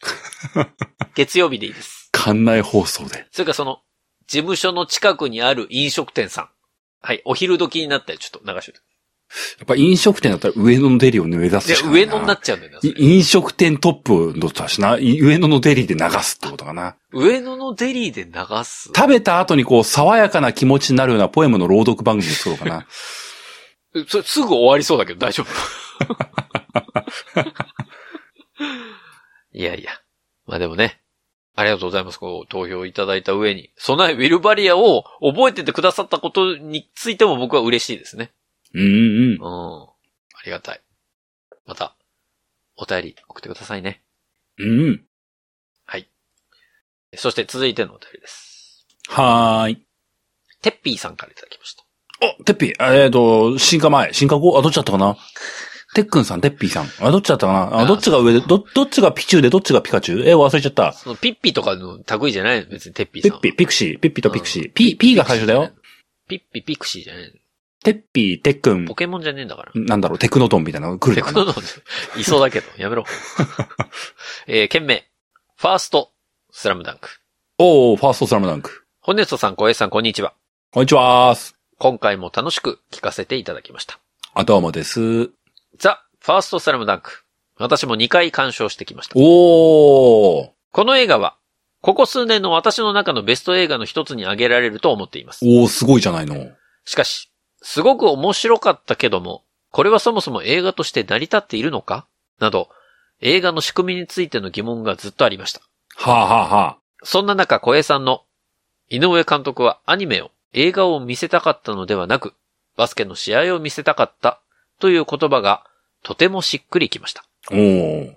[0.57, 0.71] ょっと
[1.15, 2.09] 月曜日でいいです。
[2.11, 3.27] 館内放送で。
[3.31, 3.79] それからその、
[4.27, 6.49] 事務所の近くにある飲食店さん。
[7.01, 8.73] はい、お昼時になったらちょっと流して
[9.59, 12.77] やっぱ飲食店だったら上野のデリを目指すでしかない上野になっちゃうんだよね。
[12.81, 14.97] それい飲食店トップのだしな。
[14.97, 16.95] い上野のデリで流すってことかな。
[17.11, 18.31] 上野のデリーで流
[18.63, 18.91] す？
[18.95, 22.88] 食べた後にこう、爽やかな気持ちになるようなポエムの朗読番組を作ろうかな。
[24.07, 25.49] それすぐ終わりそうだけど大丈夫？
[29.53, 29.91] いやいや。
[30.45, 31.01] まあでもね。
[31.57, 32.19] ありがとうございます。
[32.19, 33.71] こう、投票いただいた上に。
[33.77, 38.33] 備えウィルバリアを覚えててくださったことについても僕は嬉しいですね。
[38.76, 39.41] うんうんうん。
[39.41, 39.84] うん。
[39.84, 39.88] あ
[40.45, 40.82] りがたい。
[41.65, 41.95] また、
[42.78, 44.03] お便り送ってくださいね。
[44.59, 45.01] うん。
[47.17, 48.86] そして続いてのお便りです。
[49.07, 49.86] はーい。
[50.61, 51.86] てっぴーさんからいただきました。
[52.41, 55.15] お、てっぴー、えっ、と、進化前、進化後、あ、どっちだったかな？
[55.93, 56.89] てっくんさん、てっぴーさん。
[56.99, 57.59] あ、どっちだったかな？
[57.59, 60.28] あ、あどっちが上で、ど、どっちがピチューで、どっちがピカチュウ？
[60.28, 60.91] え、忘れちゃった。
[60.91, 62.69] そのピッピとかの類じゃないの？
[62.69, 64.73] 別にてっぴーさんッピ、ピクシー、ピッピとピクシー。
[64.73, 65.71] ピ、ピーが最初だよ。。
[66.28, 67.30] ピッピピクシーじゃないの
[67.86, 69.71] てっぴー、てっくんポ、ケモンじゃねえんだから。
[69.75, 71.53] なんだろう、テクノトンみたいなのが来るのかクノの、
[72.17, 73.05] いそうだけど、やめろ。
[74.47, 75.07] えー、件名。
[75.55, 76.11] ファースト、
[76.49, 77.09] スラムダンク。
[77.59, 78.88] おー、ファーストスラムダンク。
[79.01, 80.33] ホネストさん、小江さん、こんにちは。
[80.71, 81.55] こんにちはーす。
[81.77, 83.99] 今回も楽しく聞かせていただきました。
[84.33, 85.29] あどうもです。
[85.77, 87.23] ザ・ファーストスラムダンク。
[87.57, 89.13] 私も2回鑑賞してきました。
[89.15, 90.49] おー。
[90.71, 91.38] この映画は、
[91.81, 95.45] ここ数年の私の中のベスト映画の一つに挙げられると思っています。
[95.45, 96.47] おー、すごいじゃないの。
[96.83, 97.29] しかし、
[97.68, 99.41] すごく面白かったけども、
[99.72, 102.05] これはそもそも映画として成り立っているのか？
[102.39, 102.70] など、
[103.22, 105.61] 映画の仕組みについての疑問がずっとありました。
[105.95, 108.22] はあ、はあはあ、そんな中、小江さんの、
[108.89, 112.36] 井上監督はアニメを、映画を見せたかったのではなく、
[112.78, 114.39] バスケの試合を見せたかった、
[114.80, 115.66] という言葉が、
[116.03, 117.26] とてもしっくりきました。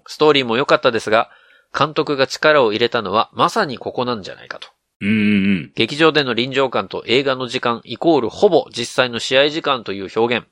[0.07, 1.30] ストーリーも良かったですが、
[1.76, 4.68] 監督が力を入れたのはまさにここなんじゃないかと。
[5.01, 10.46] うんうん劇場での臨場感と映画の時間イコールほぼ実際の試合時間という表現。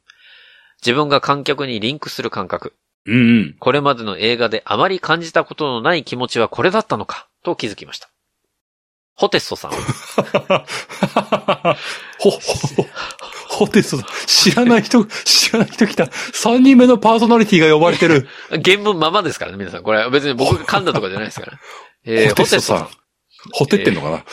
[0.82, 2.74] 自分が観客にリンクする感覚。
[3.06, 3.14] うん。
[3.14, 3.56] うんうん。
[3.58, 8.10] これまでの映画であまり感じたことのない気持ちはこれだったのか、と気づきました。
[9.14, 9.70] ホテストさん。
[12.18, 12.38] ほ、ほ、
[13.48, 14.08] ほテストだ。
[14.26, 16.10] 知らない人、知らない人来た。
[16.12, 18.28] 三人目のパーソナリティが呼ばれてる。
[18.62, 19.82] 原文ままですからね、皆さん。
[19.82, 21.58] これ別に僕が噛んだとかじゃないですから。
[22.04, 22.88] えー、ホテストさん。
[23.52, 24.24] ほてってんのかな、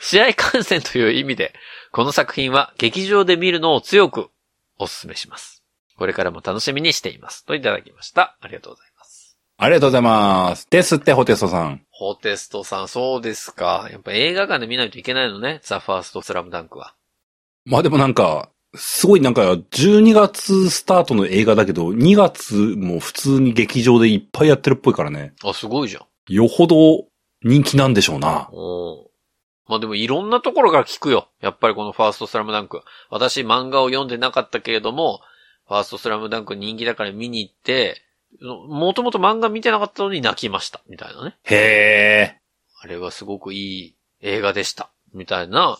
[0.00, 1.54] 試合観戦という意味で、
[1.92, 4.30] この作品は劇場で見るのを強く
[4.78, 5.64] お勧めします。
[5.96, 7.44] これからも楽しみにしています。
[7.44, 8.36] といただきました。
[8.40, 9.38] ありがとうございます。
[9.58, 10.68] ありがとうございます。
[10.68, 11.82] ですって、ホテストさん。
[11.90, 13.88] ホテストさん、そうですか。
[13.90, 15.60] やっぱ映画館で見ないといけないのね。
[15.62, 16.94] ザ・ファースト・スラムダンクは。
[17.64, 25.32] まあでもなんか、すごいなんか、12月スタートの映画だけど、2月も普通に劇場でいっぱいやってるっぽいからね。
[25.42, 26.04] あ、すごいじゃん。
[26.28, 27.06] よほど
[27.46, 28.48] 人気なんでしょうな。
[28.52, 29.06] おー
[29.68, 31.28] まあでもいろんなところから聞くよ。
[31.40, 32.82] やっぱりこのファーストスラムダンク。
[33.10, 35.20] 私漫画を読んでなかったけれども、
[35.66, 38.02] ファーストスラムダンク人気だから見に行って、
[38.40, 40.82] もともと漫画見てなかったのに泣きました。
[40.88, 41.36] みたいなね。
[41.44, 42.40] へえ。
[42.80, 44.90] あれはすごくいい映画でした。
[45.14, 45.78] みたいな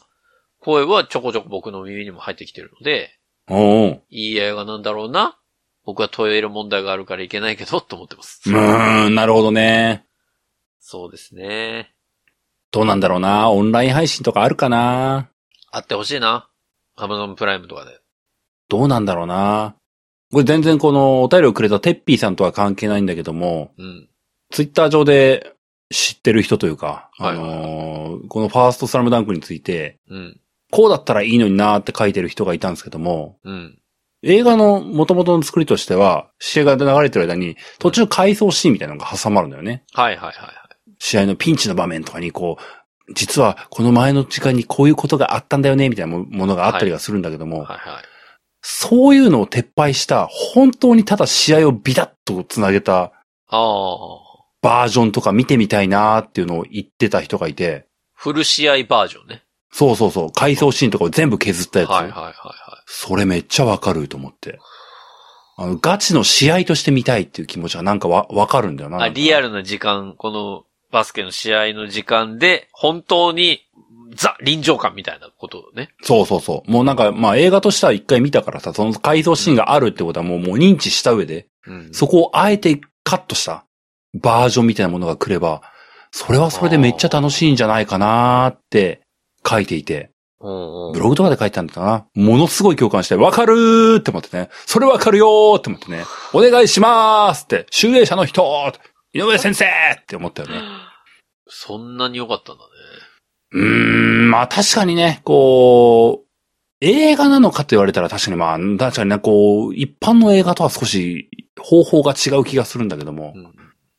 [0.60, 5.38] 声はちょこちょこ僕の耳にも入ってきてるので、おういい映画なんだろうな。
[5.84, 8.42] 僕は問える問題があるからいけないけど、と思ってます。
[8.46, 10.05] うーん、なるほどね。
[10.88, 11.92] そうですね。
[12.70, 13.50] どうなんだろうな。
[13.50, 15.28] オンライン配信とかあるかな。
[15.72, 16.48] あってほしいな。
[16.94, 17.98] アマゾンプライムとかで。
[18.68, 19.74] どうなんだろうな。
[20.30, 24.08] これ全然このお便りをくれたテッピーさんとは関係ないんだけども、うん。
[24.52, 25.54] ツイッター上で
[25.92, 30.40] 知ってる人というか、はいはいはいあのーこのファーストスラムダンクについて、うん。
[30.70, 33.76] こうだったらいいのになーって書いてる人がいたんですけども、うん。
[34.22, 39.82] 映画の元々の作りとしては、試合が流れてる間に、途中回想シーンみたいなのが挟まるんだよね。
[39.92, 40.65] はいはいはいはい。
[40.98, 42.58] 試合のピンチの場面とかにこ
[43.08, 48.04] う、実はこの前の時間にこういうことがあったんだよね、みたいなものがあったりはするんだけども、はいはい。
[48.62, 53.12] そういうのを撤廃した、本当にただ試合をビタッと繋げた。
[54.62, 59.42] バージョンとか見てみたいなーっていうのを言ってた人がいて、フル試合バージョンね。
[59.70, 61.90] そうそうそう、回想シーンとかを全部削ったやつ。
[61.90, 62.34] はいはいはいはい。
[62.86, 64.58] それめっちゃわかると思って。
[65.58, 69.00] あの、ガチの試合として見たいっていう気持ちはなんかわ、わかるんだよな。
[69.00, 69.48] あ、リアル。
[69.48, 73.60] ルな時間、このバスケの試合の時間で、本当に、
[74.14, 75.90] ザ、臨場感みたいなことをね。
[76.02, 76.70] そうそうそう。
[76.70, 83.64] もうなんか、まあ映画としては一回見たからさ、その回想シーンがあるってことはもうもう認知した上で、うんそこをあえてカットした
[84.14, 85.62] バージョンみたいなものが来れば、
[86.12, 89.02] それはそれでめっちゃ楽しいんじゃないかなーって
[89.46, 90.10] 書いていて、
[90.40, 92.06] うんうんブログとかで書いてたんだったかな。
[92.14, 94.48] ものすごい共感して、わかるーって思ってね。
[94.66, 96.04] それわかるよーって思ってね。
[96.32, 98.44] お願いしまーすって、集英社の人
[99.16, 100.60] 井上先生って思ったよね。
[101.48, 102.68] そんなに良かったんだね。
[103.52, 106.26] うーん、まあ確かにね、こう、
[106.80, 113.32] 映画なのかと言われたら確かにまあ、確かにね、こう、一般の映画とは少し方法が違う気がするんだけども。
[113.34, 113.52] うん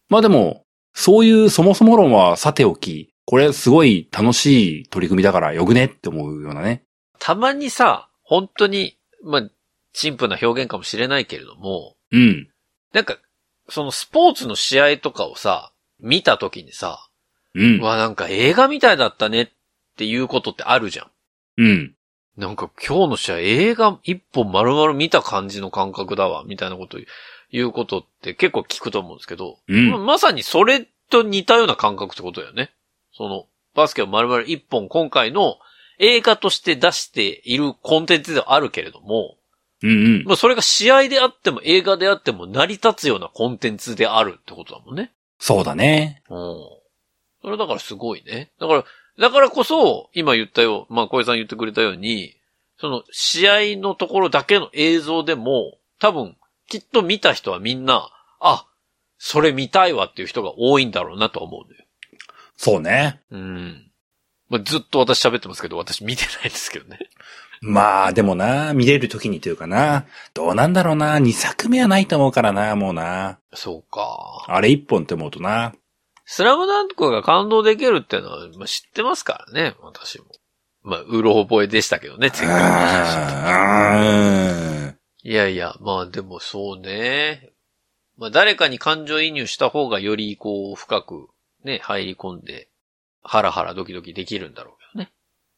[0.09, 0.63] まあでも、
[0.93, 6.83] そういうそもそも論はさておき、これすごい楽しい取り組みだからよくねって思うようなね。
[7.19, 9.49] たまにさ、本当に、まあ、
[9.93, 12.47] 陳腐な表現かもしれないけれども、うん。
[12.93, 13.17] なんか、
[13.69, 17.07] そのスポーツの試合とかをさ、見た時にさ、
[17.53, 17.83] うんう。
[17.83, 19.49] わ、なんか映画みたいだったねっ
[19.97, 21.07] ていうことってあるじゃん。
[21.57, 21.93] うん。
[22.37, 26.99] なんか今日の試合映画一本丸々見た感じの感覚だわ、みたいなこと
[27.51, 32.71] 言うことって結構聞くと思うんですけど、うんままさにそれと似たような感覚ってことだよね。
[33.13, 35.57] その、バスケを丸々一本今回の
[35.99, 39.36] 映画として出しているコンテンツではあるけれども、
[39.83, 40.23] うんうん。
[40.25, 45.11] まあそれが試合であっても映画であっても成り立つようなコンテンツであるってことだもんね。
[45.39, 46.23] そうだね。
[46.29, 46.37] うん。
[47.41, 48.51] それだからすごいね。
[48.59, 48.85] だから、
[49.19, 52.35] だからこそ、今言ったよう、まあ小江さん言ってくれたように、
[52.79, 58.09] その試合のところだけの映像でも、多分、きっと見た人はみんな、
[58.39, 58.65] あ、
[59.17, 61.85] それ見たいわっていう人が多いんだろうなとは思うんだよ。
[62.55, 63.21] そうね。
[63.31, 63.91] うん。
[64.49, 66.99] まあ、ずっと私喋ってますけど、私見てないですけどね。
[67.61, 73.39] まあ、でもな、見れる時にというかな、どうなんだろうな、2作目はないと思うからな、もうな。
[73.53, 74.45] そうか。
[74.47, 75.73] あれ1本って思うとな。
[76.25, 80.25] スラムダンクが感動できるっていうのは、まあ、知ってますからね、私も。
[80.83, 83.17] まあ、うろ覚えでしたけどね、前回の話。
[84.81, 87.51] うんいやいや、まあでもそうね。
[88.17, 91.27] まあ誰かに感情移入した方がよりこう深く
[91.65, 92.69] ね、入り込んで、
[93.23, 94.76] ハラハラドキドキできるんだろう。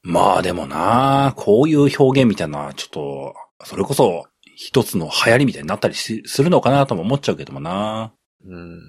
[0.01, 3.33] まあでもな、こういう表現みたいなちょっと、
[3.65, 4.25] それこそ、
[4.55, 8.13] 一つの流行りみたいになったりしするのかなとも思っちゃうけどもな。
[8.45, 8.79] うん。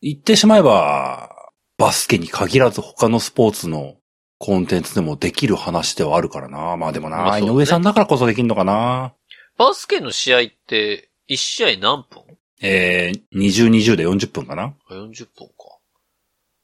[0.00, 1.30] 言ってしまえば、
[1.78, 3.96] バスケに限らず他のスポーツの
[4.38, 6.76] コンテンツでもできる話ではあるからな。
[6.76, 9.14] まあでもな、ね井上さんだからこそできんのかな。
[9.56, 12.22] バスケの試合って、1試合何分？
[12.60, 14.74] えー、20、20で40分かな。
[14.88, 15.78] あ ?40 分か。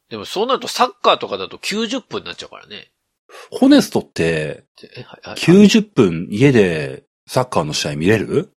[0.08, 2.90] でもそうなるとサッカーとかだと90分になっちゃうからね。
[3.50, 8.52] ホネストって、でえはいはい90分家でサッカーの試合見れる？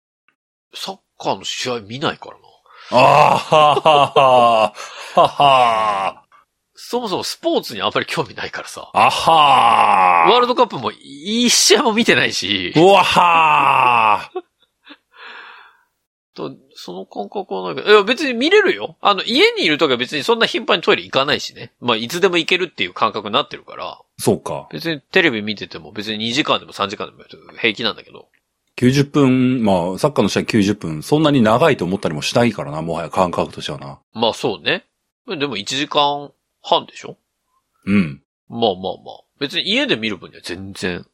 [0.75, 2.43] サッカーの試合見ないからな。
[2.91, 4.73] ああ、ははは
[5.15, 6.25] はは
[6.75, 8.91] そもそもスポーツにあんまり興味ないからさ。
[8.95, 12.73] あはワールドカップも一試合も見てないし。
[12.77, 14.31] うわは
[16.35, 18.97] と、その感覚はないけど、いや別に見れるよ。
[19.01, 21.73] あの、家にいるときは別にそんな頻繁にトイレ行かないしね。
[21.81, 24.69] まあ、いつでも行けるっていう感覚になってるから、そうか。
[24.71, 27.25] 別にテレビ見てても別に2時間でも3時間でも
[27.59, 28.29] 平気なんだけど。
[28.77, 33.99] 90分、まあ、サッカーの試合90分、そんなに長いと思ったりもしないからな、もはや感覚としてはな。
[34.13, 34.85] まあそうね。
[35.27, 36.31] でも1時間
[36.63, 37.17] 半でしょ？
[37.87, 38.23] うん。
[38.49, 39.25] まあまあまあ。
[39.41, 41.05] 別に家で見る分には全然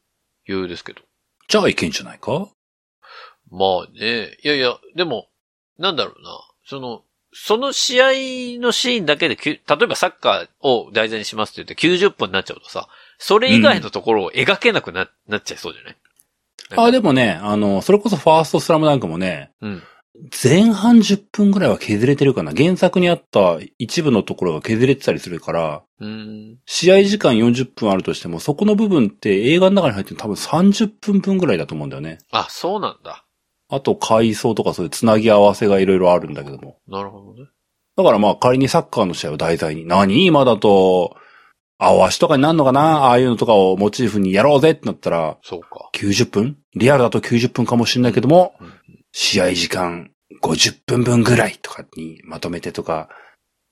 [0.47, 1.01] 余裕ですけど。
[1.47, 2.49] じゃあいけんじゃないか？
[3.49, 4.37] まあね。
[4.43, 5.27] いやいや、でも、
[5.77, 6.29] なんだろうな。
[6.65, 7.03] その、
[7.33, 8.05] その試合
[8.61, 15.95] のシーンだけで例えばサッカーを題材にしますって言って90分になっちゃうとさ、それ以外のところを描けなくな、なっちゃいそうじゃない？
[16.77, 19.83] あ、でもね、あの、それこそファーストスラムダンクもね、うん。
[20.41, 22.53] 前半10分ぐらいは削れてるかな。
[22.53, 26.07] 原作にあった一部のところが削れてたりするから、うー
[26.53, 26.57] ん。
[26.65, 32.19] 試合時間40分あるとしても、そこの部分って映画の中に入ってるの多分30分分ぐらいだと思うんだよね。
[32.31, 33.24] あ、そうなんだ。
[33.69, 36.77] あと回想とかそういうつなぎ合わせがいろいろあるんだけども。
[36.87, 37.49] なるほどね。
[37.97, 41.15] だからまあ仮にサッカーの試合を題材に、何今だと、
[41.77, 45.89] 青足とかになるのかなああいうのとかをモチーフにやろうぜってなったら、そうか。
[45.93, 46.57] 90分？
[46.75, 48.55] リアルだと90分かもしれないけども、
[49.11, 50.11] 試合時間
[50.41, 53.09] 50分分ぐらいとかにまとめてとか、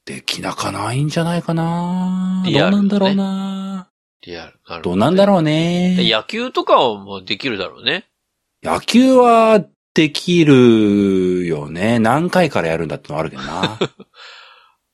[0.06, 3.90] できなかないんじゃないかな、リアルどうなんだろうな？
[4.26, 4.54] リアル。
[4.68, 5.96] なるどうなんだろうね？
[5.96, 8.06] で野球とかはもうできるだろうね。
[8.64, 12.00] 野球はできるよね。
[12.00, 13.80] 何回からやるんだってのはあるけどな。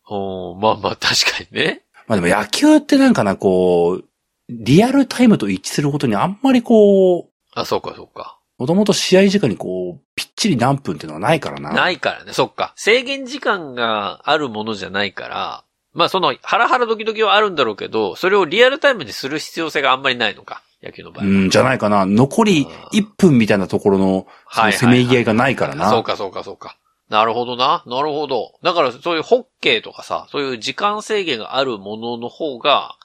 [0.07, 1.83] お ーまあまあ確かにね。
[2.07, 4.05] まあでも野球ってなんかな、こう、
[4.49, 8.39] リアルタイムと一致することにあんまりこう、あ、そうかそうか。
[8.57, 11.71] もともと試合時間にこう、ぴっちり何分っていうのはないからな。
[11.71, 12.73] ないからね、そっか。
[12.75, 20.61] 制限時間があるものじゃないから、まあその、ハラハラドキドキはあるんだろうけど、それをリアルタイムにする必要性があんまりないのか。
[20.81, 21.31] 野球の場合は。
[21.31, 22.05] うん、じゃないかな。
[22.05, 25.89] 残り1分みたいなところの、そのせめぎ合いがないからな。
[25.89, 26.77] そうかそうかそうか。
[27.09, 27.83] なるほどな。
[27.87, 28.53] なるほど。
[28.63, 32.95] だからそういうホッケーとかさ、そういう時間制限があるものの方が、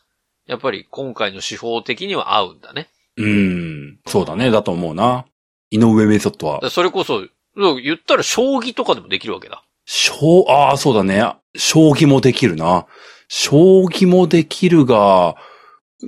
[0.47, 2.91] やっぱり今回の手法的には合うんだね。
[3.17, 3.99] うん。
[4.07, 4.51] そうだね。
[4.51, 5.25] だと思うな。
[5.71, 7.23] 井上メソッドはそれこそ、
[7.57, 9.65] 言ったら将棋とかでもできるわけだ。
[9.87, 11.25] 将、ああ、そうだね。
[11.57, 12.87] 将棋もできるな。
[13.29, 15.37] 将棋もできるが、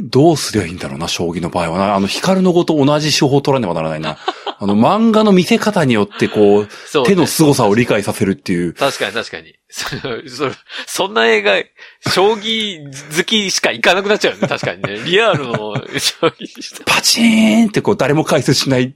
[0.01, 1.95] どうすりゃいいんだろうな、将棋の場合はな。
[1.95, 4.19] あの、光のごと同じ手法を取らねばならないな。
[4.59, 8.73] あの、漫画の見せ方によって、こう、そうね手の凄さを理解させるっていう。
[8.73, 9.55] 確かに確かに。
[9.69, 9.89] そ
[10.29, 10.51] そ
[10.87, 11.57] そんな映画、
[12.11, 12.85] 将棋
[13.17, 14.49] 好きしか行かなくなっちゃうよね。
[14.49, 15.03] 確かにね。
[15.05, 18.95] リアルの将棋してパチーンってこう、誰も解説しない。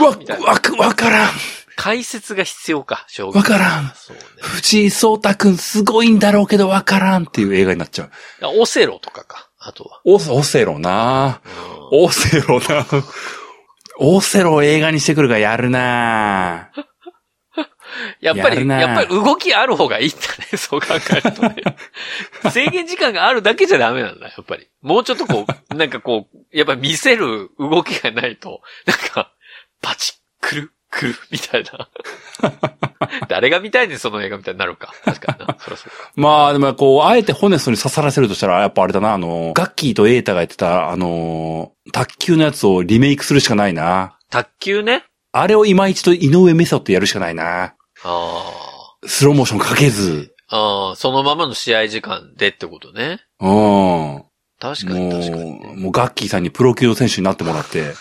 [0.00, 1.30] わみたい、なわく、わからん。
[1.76, 3.36] 解説が必要か、将棋。
[3.36, 3.92] わからん。
[3.94, 4.22] そうね。
[4.40, 8.10] 藤井聡太くんすごいんだろうけどわからんっていう映画になっちゃう。
[8.58, 10.00] オセロとかか、あとは。
[10.04, 12.86] オオセロなうんオセロな
[13.98, 16.70] オセロを映画にしてくるがやるな
[18.20, 21.56] やっぱり、ややっぱり動きある方がいいんだね、 そう考えるとね。
[22.50, 24.68] 制限時間があるだけじゃダメなんだ、やっぱり。
[24.82, 29.32] もうちょっとこう、なんかこう、やっぱり見せる動きがないと、なんか、
[29.80, 31.88] パチッ、くる、くる、みたいな。
[33.28, 34.92] 誰が見たいね、その映画みたいになるか。
[35.04, 35.56] 確かにな。
[35.60, 36.12] そそうか。
[36.16, 44.18] まあ、でもこう、あえてホネストに刺さらせるとしたら、やっぱあれだな、あの、ガッキーとエータがやってた、あの、卓球のやつをリメイクするしかないな。
[44.30, 45.04] 卓球ね？
[45.32, 47.74] あれを今一度井上メソッドやるしかないな。
[48.02, 48.52] あ
[49.04, 50.34] スローモーションかけず。
[50.48, 50.56] あ。
[50.56, 53.20] ああ、そのままの試合時間でってことね。
[53.40, 53.48] うん。
[53.48, 57.92] も確かに確かにね、う、もうガッキーさんにプロ級の選手になってもらって、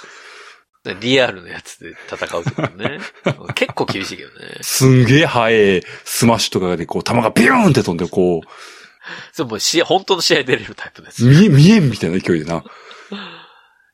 [0.94, 3.00] リアルなやつで戦うってことね。
[3.56, 4.58] 結構厳しいけどね。
[4.62, 8.48] すんげえ速いスマッシュとかでこう、球がビューンって飛んで、こう、
[9.32, 11.26] それもう試合、本当の試合出れるタイプのやつ。
[11.26, 12.64] 見え、見えんみたいな勢いでな。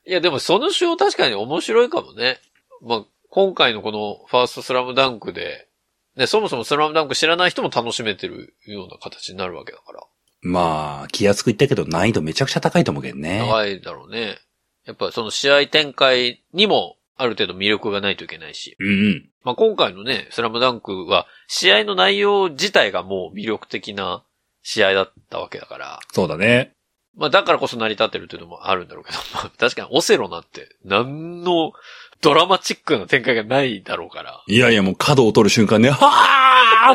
[0.06, 2.40] いや、でもその手法確かに面白いかもね。
[2.82, 5.68] まあ、今回のこのファーストスラムダンクで、
[6.16, 10.00] ね、そもそもスラムダンク知らない人も楽しめてるような形になるわけだから。
[10.42, 13.38] まあ、気安く言ったけど難易度めちゃくちゃ高いと思うけどね。
[13.38, 14.38] 長いだろうね。
[14.86, 18.76] やっぱその試合展開にもある程度魅力がないといけないし。
[18.78, 19.28] うんうん。
[19.44, 24.22] まあ、今回のね、スラムダンクは試合の内容自体がもう魅力的な
[24.62, 26.00] 試合だったわけだから。
[26.12, 26.72] そうだね。
[27.16, 31.72] まあだからこそ成り立ってるっていうのもあるんだろうけど、 まあ確かにオセロなんて何の
[32.20, 34.42] ドラマチックな展開がないだろうから。
[34.46, 35.96] いやいや、もう角を取る瞬間ね、 は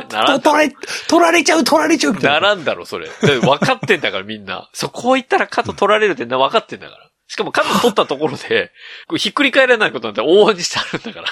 [0.02, 0.76] ぁ取られ、
[1.08, 2.40] 取られちゃう、取られちゃうな。
[2.40, 3.10] らんだろ、それ。
[3.22, 4.70] 分かってんだからみんな。
[4.74, 7.07] そこ行ったら角取られるって分かってんだから。
[7.28, 8.72] しかも角取ったところで、
[9.08, 11.28] こうひっくり返らないことなんて往々にしてあるんだから。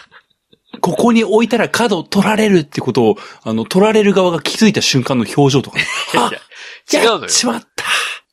[0.82, 5.86] ここに置いたら角を取られるってことを、あの、取られる側が気づいた瞬間の表情とかね。
[6.91, 7.86] 違うのよやっちまった。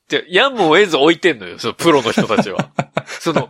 [0.09, 2.69] でやんも得ず置いてんのよ、そのプロの人たちは。
[3.07, 3.49] その、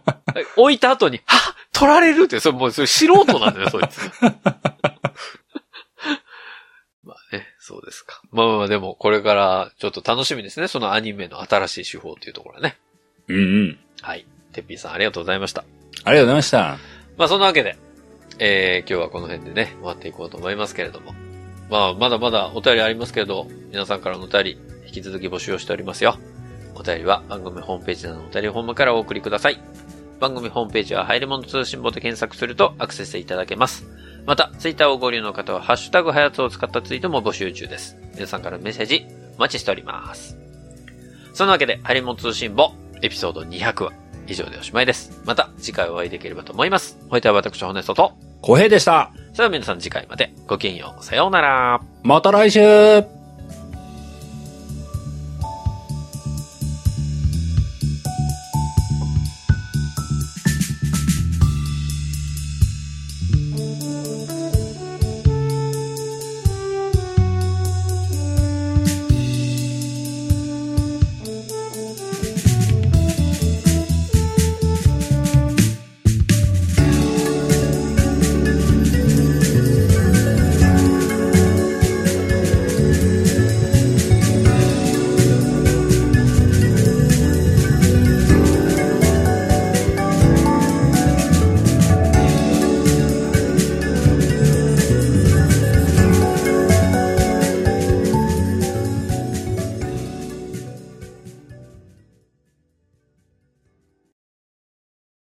[0.56, 3.99] 置いた後に、はっ取られるって、それもうそれ素人なんだよ、そいつ。
[7.03, 8.22] まあね、そうですか。
[8.31, 10.68] まあまあまあでも、これからちょっと楽しみですね。
[10.68, 12.77] そのアニメの新しい手法っていうところはね。
[13.27, 13.80] うんうん。
[14.03, 14.25] はい。
[14.51, 15.63] てっぴーさんありがとうございました。
[16.03, 16.77] ありがとうございました。
[17.17, 17.77] まあそんなわけで、
[18.38, 21.13] えー、今日はこの辺でね、終わっていこうと思いますけれども。
[21.69, 26.17] まあ、まだまだお便りありますけれど、皆さんからのお便り、引き続き募集をしておりますよ。
[26.75, 29.61] お便りは番組ホームページなどのお便りフォームからお送りください。
[30.19, 33.88] 番組ホームページは入り物通信簿で検索するとアクセスいただけます。
[34.25, 37.97] また、ツイッターをご利用の方は、ハッシュタグはやつを使ったツイートも募集中です。
[38.13, 39.05] 皆さんからのメッセージ、
[39.38, 40.38] お待ちしております。
[41.34, 42.73] そんなわけで、入り物通信簿、
[43.03, 43.91] エピソード200は
[44.27, 45.21] 以上でおしまいです。
[45.25, 46.97] また次回お会いできればと思います。
[47.07, 49.11] お相手は私、ホネストと、小平でした。
[49.13, 51.03] それでは皆さん次回までごきげんよう。
[51.03, 51.81] さようなら。
[52.03, 53.23] また来週